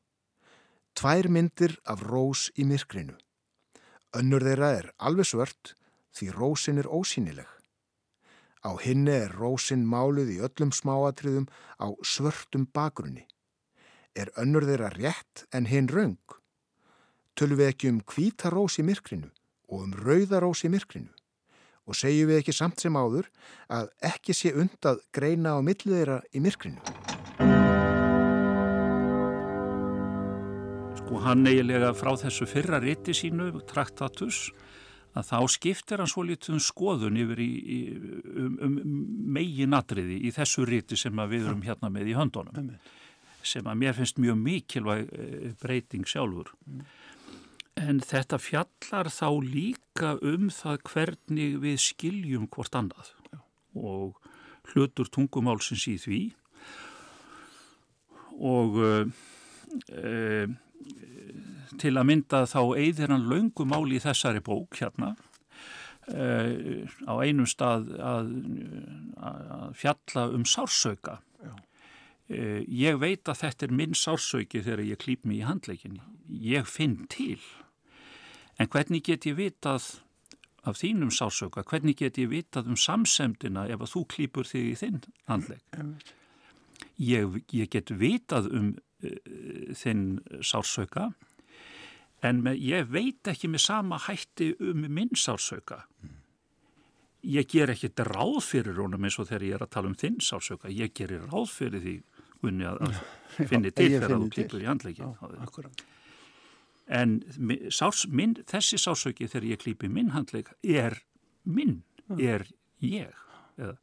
[0.97, 3.13] Tvær myndir af rós í myrkrinu.
[4.17, 5.75] Önnur þeirra er alveg svört
[6.17, 7.49] því rósin er ósýnileg.
[8.65, 11.45] Á hinni er rósin máluð í öllum smáatriðum
[11.77, 13.27] á svörtum bakgrunni.
[14.17, 16.17] Er önnur þeirra rétt en hinn raung?
[17.37, 19.29] Tölum við ekki um hvíta rós í myrkrinu
[19.69, 21.13] og um rauða rós í myrkrinu?
[21.85, 23.29] Og segjum við ekki samt sem áður
[23.69, 27.16] að ekki sé undað greina á millið þeirra í myrkrinu?
[31.07, 34.49] Og hann eiginlega frá þessu fyrra riti sínu, Traktatus,
[35.17, 37.79] að þá skiptir hann svo litun skoðun yfir í, í,
[38.43, 38.77] um, um
[39.37, 42.73] meginatriði í þessu riti sem við erum hérna með í höndunum,
[43.47, 46.51] sem að mér finnst mjög mikilvæg eh, breyting sjálfur.
[46.67, 46.83] Mm.
[47.77, 53.13] En þetta fjallar þá líka um það hvernig við skiljum hvort annað.
[53.77, 54.17] Og
[54.73, 56.21] hlutur tungumálsins í því.
[58.37, 59.19] Og uh,
[59.93, 60.57] uh,
[61.79, 65.15] til að mynda þá eigðir hann laungumáli í þessari bók hérna
[66.13, 68.33] uh, á einum stað að,
[69.17, 71.19] að fjalla um sársauka.
[72.27, 76.03] Uh, ég veit að þetta er minn sársauki þegar ég klýp mig í handleikinni.
[76.27, 77.39] Ég finn til.
[78.59, 80.01] En hvernig get ég vitað
[80.67, 84.75] af þínum sársauka, hvernig get ég vitað um samsemdina ef að þú klýpur þig í
[84.81, 84.99] þinn
[85.29, 85.63] handleik?
[86.99, 89.15] Ég, ég get vitað um uh,
[89.77, 91.11] þinn sársauka
[92.27, 95.83] en með, ég veit ekki með sama hætti um minn sársauka.
[97.27, 100.19] Ég ger ekki ráð fyrir honum eins og þegar ég er að tala um þinn
[100.23, 100.71] sársauka.
[100.71, 101.95] Ég gerir ráð fyrir því
[102.47, 105.15] unni að, að finni til þegar þú klýpur í handleikin.
[106.87, 107.17] En
[107.73, 111.01] sárs, minn, þessi sársauki þegar ég klýpi minn handleik er
[111.43, 111.81] minn,
[112.15, 112.47] er
[112.83, 113.11] ég.
[113.57, 113.75] Eða.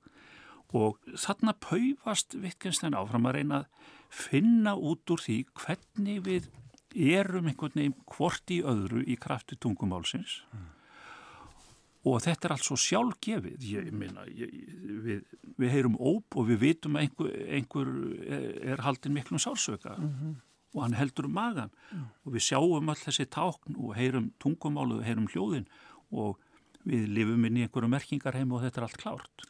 [0.75, 6.49] Og þarna paufast Wittgenstein áfram að reyna að finna út úr því hvernig við
[6.95, 10.43] erum einhvern veginn hvort í öðru í krafti tungumálsins.
[10.53, 10.71] Mm.
[12.05, 13.63] og þetta er allt svo sjálfgefið.
[13.65, 15.23] Ég minna, við,
[15.57, 17.93] við heyrum óp og við vitum að einhver, einhver
[18.75, 20.35] er haldin miklum sársöka mm -hmm.
[20.75, 22.05] og hann heldur um magan mm.
[22.25, 25.67] og við sjáum all þessi tákn og heyrum tungumálu og heyrum hljóðin.
[26.11, 26.39] Og
[26.85, 29.47] við lifum inn í einhverju merkingar heim og þetta er allt klárt.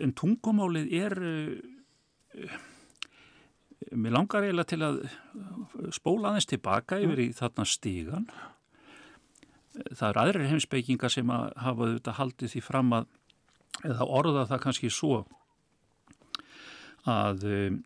[0.00, 2.58] En tungumálið er uh,
[3.90, 4.98] Mér langar eiginlega til að
[5.94, 8.26] spóla aðeins tilbaka yfir í þarna stígan.
[9.72, 13.06] Það er aðrir heimsbyggingar sem að hafa auðvitað haldið því fram að,
[13.88, 15.22] eða orða það kannski svo,
[17.08, 17.80] að um,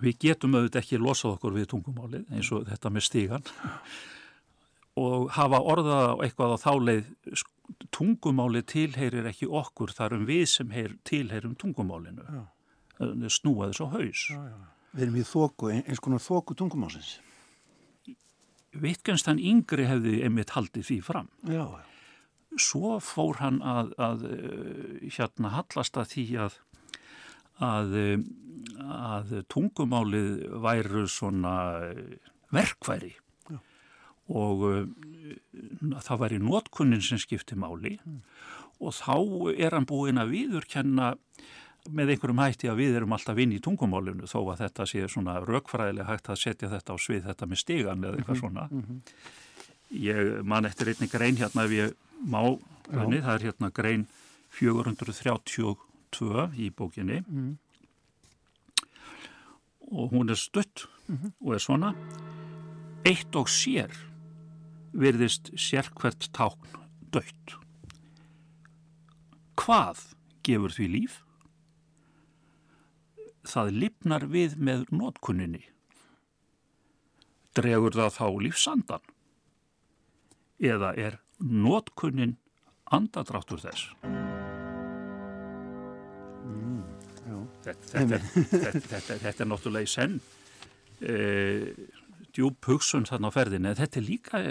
[0.00, 3.50] við getum auðvitað ekki losað okkur við tungumálið eins og þetta með stígan
[5.00, 7.10] og hafa orðað eitthvað á þáleið
[7.94, 12.44] tungumálið tilheyrir ekki okkur þar um við sem heyr, tilheyrum tungumálinu.
[13.30, 14.26] Snúaði svo haus.
[14.30, 14.79] Já, já.
[14.90, 17.18] Við erum í þóku, eins konar þóku tungumásins.
[18.80, 21.30] Wittgenstein yngri hefði einmitt haldið því fram.
[21.46, 21.64] Já.
[22.58, 24.26] Svo fór hann að, að
[25.06, 26.58] hérna hallast að því að,
[27.62, 27.96] að,
[28.90, 30.32] að tungumálið
[30.64, 31.54] væru svona
[32.50, 33.12] verkværi
[33.50, 33.60] Já.
[34.34, 34.66] og
[36.02, 38.18] það væri nótkunnin sem skipti máli mm.
[38.82, 39.14] og þá
[39.54, 41.12] er hann búin að viðurkenna
[41.88, 45.38] með einhverjum hætti að við erum alltaf inn í tungumálinu þó að þetta sé svona
[45.44, 48.66] raukfræðilega hægt að setja þetta á svið þetta með stigan eða eitthvað mhm, svona.
[48.70, 49.00] Mm -hmm.
[49.90, 52.58] Ég man eftir einni grein hérna ef ég má,
[52.92, 54.06] henni, það er hérna grein
[54.50, 57.58] 432 í bókinni mm.
[59.90, 61.32] og hún er stutt mm -hmm.
[61.40, 61.94] og er svona
[63.04, 63.90] Eitt og sér
[64.92, 66.68] virðist sérkvert tákn
[67.12, 67.56] dött.
[69.56, 71.24] Hvað gefur því líf?
[73.48, 75.64] Það lifnar við með nótkunninni.
[77.56, 79.06] Dregur það þá lífsandan?
[80.60, 82.36] Eða er nótkunnin
[82.92, 83.94] andadráttur þess?
[86.44, 86.84] Mm,
[87.64, 88.20] þetta, þetta,
[88.52, 90.20] þetta, þetta er náttúrulega í senn
[91.00, 91.16] e,
[92.34, 94.42] djúb hugsun þarna á ferðinu, þetta er líka,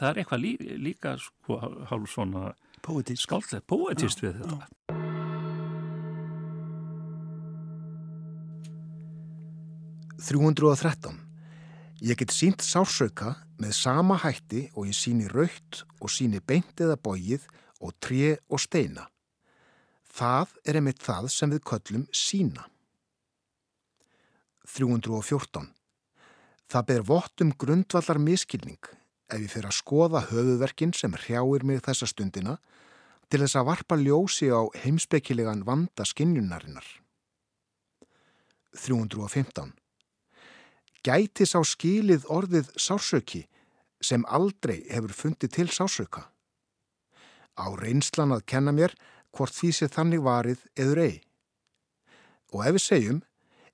[0.00, 0.52] það er eitthvað lí,
[0.88, 1.60] líka sko,
[1.90, 2.52] hálf svona
[2.82, 4.66] skáldlega poetist við þetta.
[4.90, 5.01] Já.
[10.22, 11.16] 313.
[11.98, 16.94] Ég get sínt sársauka með sama hætti og ég síni raukt og síni beint eða
[16.94, 17.48] bóið
[17.82, 19.08] og tré og steina.
[20.12, 22.68] Það er einmitt það sem við köllum sína.
[24.70, 25.66] 314.
[26.70, 28.78] Það ber vott um grundvallar miskilning
[29.32, 32.60] ef ég fyrir að skoða höfuverkin sem hrjáir mig þessa stundina
[33.26, 36.86] til þess að varpa ljósi á heimspekilegan vanda skinnjunarinnar.
[38.78, 39.81] 315
[41.06, 43.46] gæti sá skilið orðið sársöki
[44.02, 46.28] sem aldrei hefur fundið til sársöka.
[47.58, 48.94] Á reynslan að kenna mér
[49.32, 51.14] hvort því sé þannig varið eður ei.
[52.52, 53.20] Og ef við segjum,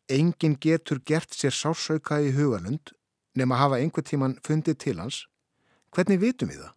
[0.09, 2.95] engin getur gert sér sársöka í hugalund
[3.39, 5.27] nema hafa einhver tíman fundið til hans,
[5.95, 6.75] hvernig vitum við það?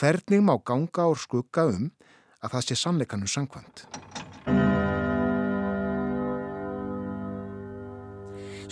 [0.00, 1.90] Hvernig má ganga ár skugga um
[2.40, 3.86] að það sé sannleikanum sangkvæmt?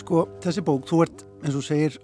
[0.09, 1.97] Sko, þessi bók, þú ert, eins og segir,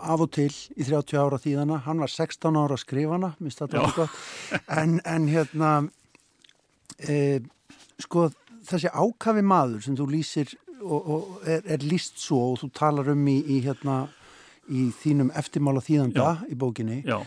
[0.00, 3.60] af og til í 30 ára þýðana, hann var 16 ára að skrifa hana, minnst
[3.60, 4.14] þetta eitthvað,
[4.80, 5.72] en, en hérna,
[6.96, 7.18] e,
[8.00, 8.30] sko,
[8.70, 13.12] þessi ákafi maður sem þú lýsir og, og er, er líst svo og þú talar
[13.12, 13.98] um í, í hérna,
[14.72, 16.48] í þínum eftirmála þýðanda Já.
[16.48, 17.20] í bókinni, Já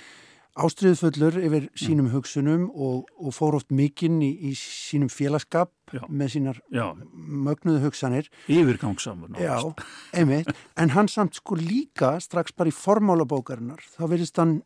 [0.60, 6.01] ástriðfullur yfir sínum hugsunum og, og fór oft mikinn í, í sínum félagskap já.
[6.07, 6.86] með sínar já.
[7.14, 8.30] mögnuðu hugsanir.
[8.51, 9.36] Yfirgangsamur.
[9.39, 9.57] Já,
[10.18, 10.51] einmitt.
[10.80, 14.60] En hann samt sko líka strax bara í formálabókarinnar þá verðist hann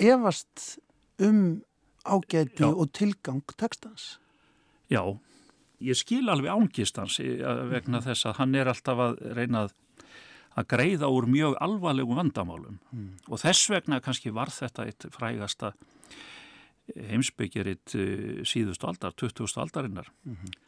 [0.00, 0.78] evast
[1.20, 1.60] um
[2.04, 2.70] ágæti Já.
[2.72, 4.18] og tilgang textans.
[4.90, 5.18] Já,
[5.80, 9.66] ég skil alveg ángist hans vegna þess að hann er alltaf að reyna
[10.56, 13.10] að, greiða úr mjög alvarlegum vandamálum mm.
[13.28, 15.74] og þess vegna kannski var þetta eitt frægasta
[17.10, 19.46] heimsbyggjaritt eh, síðustu aldar, 20.
[19.62, 20.10] aldarinnar.
[20.24, 20.58] Mm -hmm.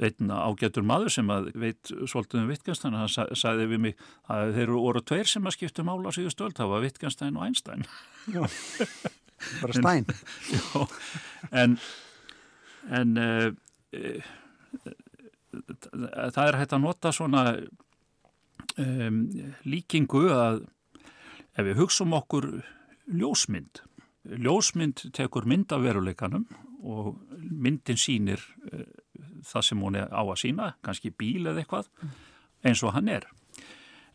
[0.00, 3.96] Einn ágættur maður sem að veit svolítið um Wittgenstein, hann sa sagði við mig
[4.28, 7.36] að þeir eru orðu tveir sem að skipta mála á síðustu öll, það var Wittgenstein
[7.36, 7.84] og Einstein.
[8.26, 8.40] Já,
[9.62, 10.06] bara Stein.
[10.52, 10.88] Já,
[11.52, 11.78] en
[12.88, 13.52] en uh,
[13.92, 14.22] uh,
[16.32, 17.44] það er hægt að nota svona
[18.78, 19.22] um,
[19.64, 20.64] líkingu að
[21.58, 22.50] ef við hugsaum okkur
[23.10, 23.82] ljósmynd
[24.38, 26.46] ljósmynd tekur mynd af veruleikanum
[26.80, 28.42] og myndin sínir
[28.72, 28.84] uh,
[29.46, 31.90] það sem hún er á að sína kannski bíl eða eitthvað
[32.64, 33.26] eins og hann er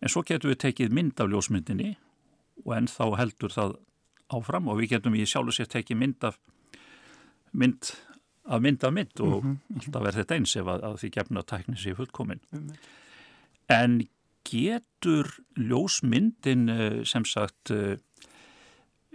[0.01, 1.95] en svo getum við tekið mynd af ljósmyndinni
[2.65, 3.77] og enn þá heldur það
[4.33, 6.39] áfram og við getum í sjálf og sér tekið mynd af
[7.55, 7.93] mynd
[8.45, 9.79] af mynd af mynd og mm -hmm.
[9.79, 12.41] alltaf verður þetta eins ef að, að því gefna tækni sér fullkomin.
[12.51, 12.75] Mm -hmm.
[13.69, 14.01] En
[14.45, 17.97] getur ljósmyndin eh, sem sagt eh,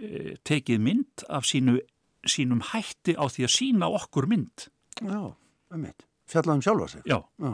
[0.00, 1.78] eh, tekið mynd af sínu,
[2.26, 4.68] sínum hætti á því að sína okkur mynd?
[5.00, 5.34] Já,
[5.70, 6.06] um mitt.
[6.30, 7.04] Fjallaðum sjálfa sig?
[7.08, 7.52] Já, Já,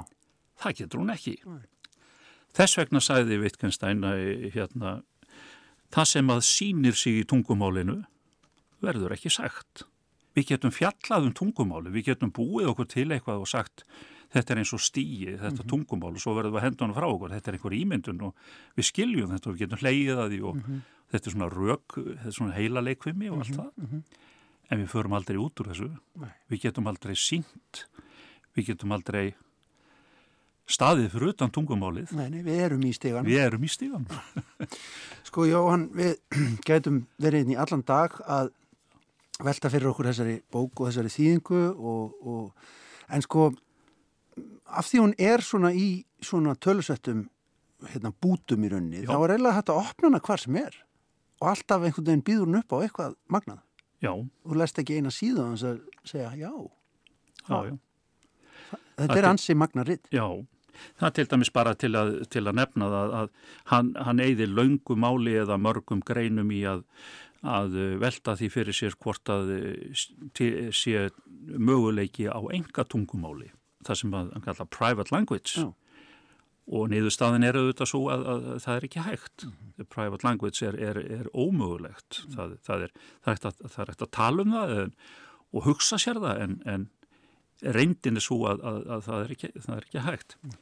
[0.63, 1.37] það getur hún ekki.
[1.47, 1.65] Nei.
[2.57, 4.23] Þess vegna sæði Wittgenstein að
[4.55, 4.95] hérna,
[5.93, 8.01] það sem að sínir sig í tungumálinu
[8.85, 9.85] verður ekki sagt
[10.37, 13.87] við getum fjallað um tungumáli, við getum búið okkur til eitthvað og sagt
[14.37, 15.71] þetta er eins og stíi, þetta mm -hmm.
[15.71, 18.35] tungumál og svo verður við að henda honum frá okkur, þetta er einhver ímyndun og
[18.77, 20.81] við skiljum þetta og við getum hleyið að því og mm -hmm.
[21.13, 24.03] þetta er svona rauk, þetta er svona heila leikvimi og allt mhm, það, -hmm.
[24.71, 26.33] en við förum aldrei út úr þessu, Nei.
[26.51, 27.87] við getum aldrei sínt,
[28.57, 29.35] við getum aldrei
[30.67, 32.13] staðið fyrir utan tungumálið.
[32.19, 33.25] Nei, nei, við erum í stígan.
[33.25, 34.07] Við erum í stígan.
[35.29, 36.17] sko, Jóhann, við
[36.69, 38.51] getum verið inn í allan dag að
[39.45, 42.67] velta fyrir okkur þessari bók og þessari þýðingu og, og,
[43.13, 43.51] en sko
[44.67, 45.89] af því hún er svona í
[46.25, 47.27] svona tölusettum
[47.93, 50.83] hérna, bútum í rauninni, þá er eiginlega hægt að opna hana hvar sem er
[51.43, 53.63] og alltaf einhvern veginn býður hún upp á eitthvað magnað.
[54.05, 54.13] Já.
[54.13, 56.51] og lest ekki eina síðan þess að segja já,
[57.49, 57.77] já, já.
[58.99, 60.27] þetta það er ansi magnaritt Já,
[61.01, 63.31] það er til dæmis bara til að, til að nefna það að
[63.73, 66.85] hann, hann eigði laungum máli eða mörgum greinum í að
[67.47, 71.09] að velta því fyrir sér hvort að eh, sé
[71.47, 73.51] möguleiki á enga tungumáli,
[73.87, 75.69] það sem að kalla private language Já.
[76.67, 79.47] og niðurstaðin er auðvitað svo að, að, að það er ekki hægt.
[79.47, 79.89] Mm -hmm.
[79.97, 82.37] Private language er, er, er ómögulegt, mm -hmm.
[82.37, 84.95] það, það, er, það er eftir að, að tala um það en,
[85.53, 86.89] og hugsa sér það en, en
[87.63, 90.37] reyndin er svo að það er ekki, ekki hægt.
[90.43, 90.57] Mm.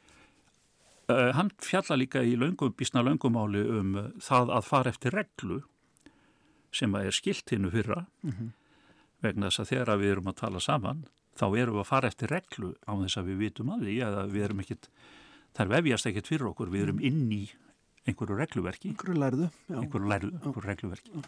[1.05, 5.59] Uh, hann fjalla líka í löngum, bísna löngumáli um uh, það að fara eftir reglu
[6.73, 8.47] sem er skilt hinnu fyrra -hmm.
[9.21, 11.05] vegna þess að þegar við erum að tala saman
[11.35, 14.19] þá erum við að fara eftir reglu á þess að við vitum að því að
[14.33, 14.89] við erum ekkit
[15.55, 17.43] þar vefjast ekkit fyrir okkur, við erum inn í
[18.05, 21.21] einhverju regluverki einhverju lærðu, einhverju lærðu, einhverju regluverki já.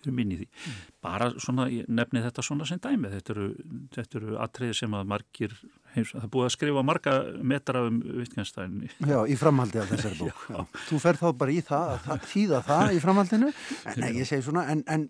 [0.00, 0.78] við erum inn í því mm.
[1.04, 1.66] bara svona,
[1.98, 3.48] nefni þetta svona sem dæmi þetta eru,
[3.96, 5.56] þetta eru atriði sem að margir
[5.92, 7.16] heims, það búið að skrifa marga
[7.52, 10.56] metra um Wittgenstein Já, í framhaldi af þessari bók já.
[10.56, 10.80] Já.
[10.88, 13.52] Þú fer þá bara í það, það þýða það í framhaldinu,
[13.92, 15.08] en nei, ég segi svona en, en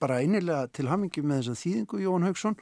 [0.00, 2.56] bara einilega til hamingi með þessa þýðingu Jón Haugsson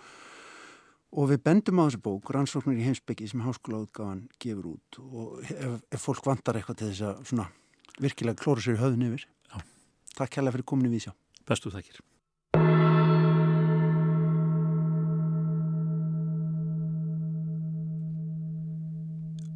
[1.14, 5.76] og við bendum á þessu bók rannsóknir í heimsbyggi sem háskólaútgáðan gefur út og ef,
[5.94, 7.46] ef fólk vantar eitthvað til þess að svona
[8.02, 9.62] virkilega klóra sér höfðun yfir Já.
[10.18, 11.14] Takk kærlega fyrir kominu við sjá
[11.46, 12.02] Bestu þakkir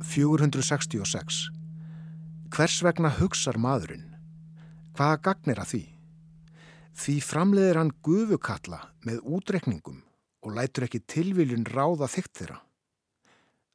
[0.08, 1.50] 466.
[2.48, 4.06] Hvers vegna hugsar maðurinn?
[4.96, 5.80] Hvaða gagnir að því?
[6.98, 10.00] Því framleiðir hann gufukalla með útrekningum
[10.48, 12.58] og lætur ekki tilviljun ráða þygt þeirra.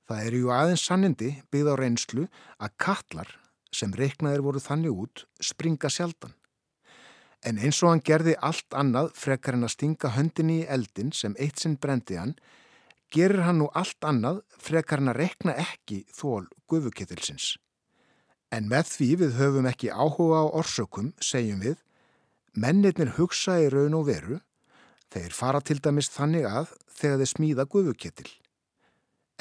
[0.09, 2.23] Það eru ju aðeins sannindi byggð á reynslu
[2.59, 3.29] að kallar
[3.73, 6.33] sem reiknaðir voru þannig út springa sjaldan.
[7.43, 11.35] En eins og hann gerði allt annað frekar en að stinga höndinni í eldin sem
[11.39, 12.35] eitt sinn brendi hann
[13.13, 17.57] gerir hann nú allt annað frekar hann að rekna ekki þól gufuketilsins.
[18.53, 21.77] En með því við höfum ekki áhuga á orsökum, segjum við,
[22.53, 24.39] mennirnir hugsa í raun og veru,
[25.13, 28.29] þeir fara til dæmis þannig að þegar þeir smíða gufuketil.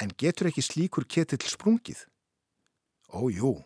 [0.01, 2.05] En getur ekki slíkur ketil sprungið?
[3.13, 3.59] Ójú.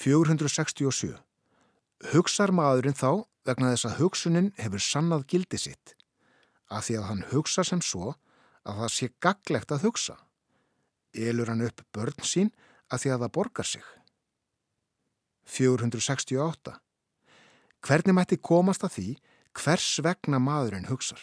[0.00, 1.14] 467.
[2.14, 5.94] Hugsar maðurinn þá vegna þess að hugsunin hefur sannað gildi sitt
[6.70, 8.12] að því að hann hugsa sem svo
[8.62, 10.16] að það sé gaglegt að hugsa.
[11.12, 12.52] Elur hann upp börn sín
[12.90, 13.86] að því að það borgar sig.
[15.50, 16.76] 468.
[17.82, 19.08] Hvernig mætti komast að því
[19.56, 21.20] hvers vegna maðurinn hugsar.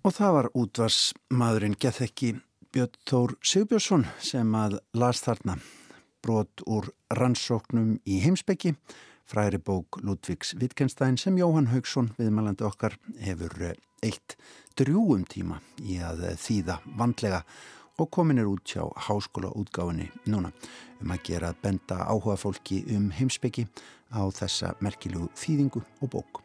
[0.00, 2.32] Og það var útvars maðurinn Gethekki
[2.72, 5.58] Björn Þór Sigbjörnsson sem að las þarna
[6.24, 8.74] brot úr rannsóknum í heimsbyggi,
[9.30, 14.34] fræri bók Ludvíks Wittgenstein sem Jóhann Haugsson, viðmælandi okkar, hefur eh, eitt
[14.78, 17.44] drjúum tíma í að þýða vandlega
[18.00, 20.50] og komin er út hjá háskóla útgáfinni núna
[21.00, 23.66] um að gera benda áhuga fólki um heimsbyggi
[24.10, 26.42] á þessa merkilugu þýðingu og bók.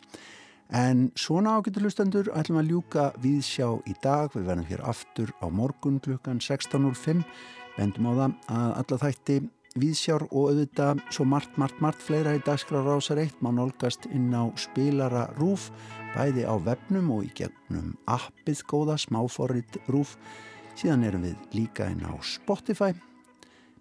[0.70, 4.34] En svona ágættu hlustendur ætlum að ljúka við sjá í dag.
[4.34, 7.22] Við verðum hér aftur á morgun klukkan 16.05.
[7.78, 9.38] Bendum á það að alla þætti
[9.76, 14.30] viðsjár og auðvitað svo margt, margt, margt fleira í dagskrar rásar eitt má nálgast inn
[14.32, 15.67] á spilara rúf
[16.13, 20.15] bæði á vefnum og í gegnum appið góða smáforrið rúf
[20.80, 22.93] síðan erum við líka inn á Spotify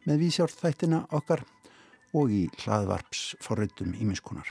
[0.09, 1.45] með viðsjár þættina okkar
[2.15, 4.51] og í hlaðvarps forritum ímiskunar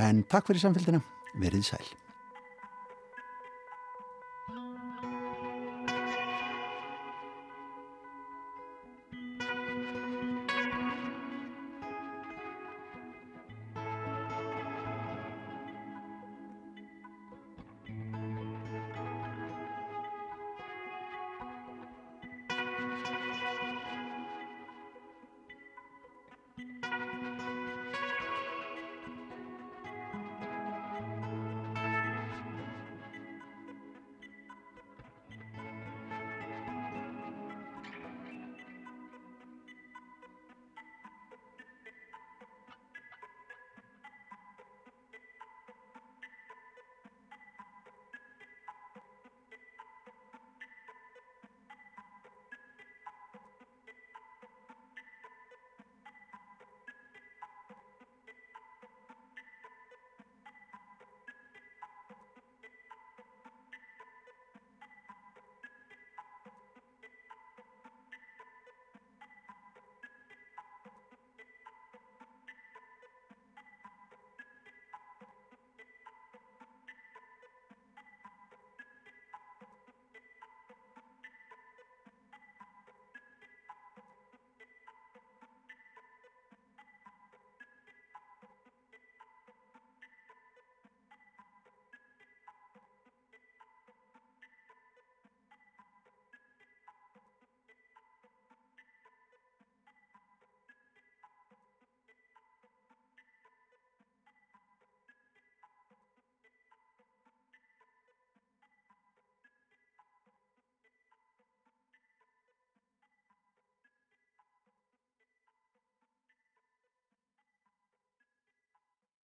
[0.00, 1.04] en takk fyrir samfélgina
[1.36, 2.03] verið sæl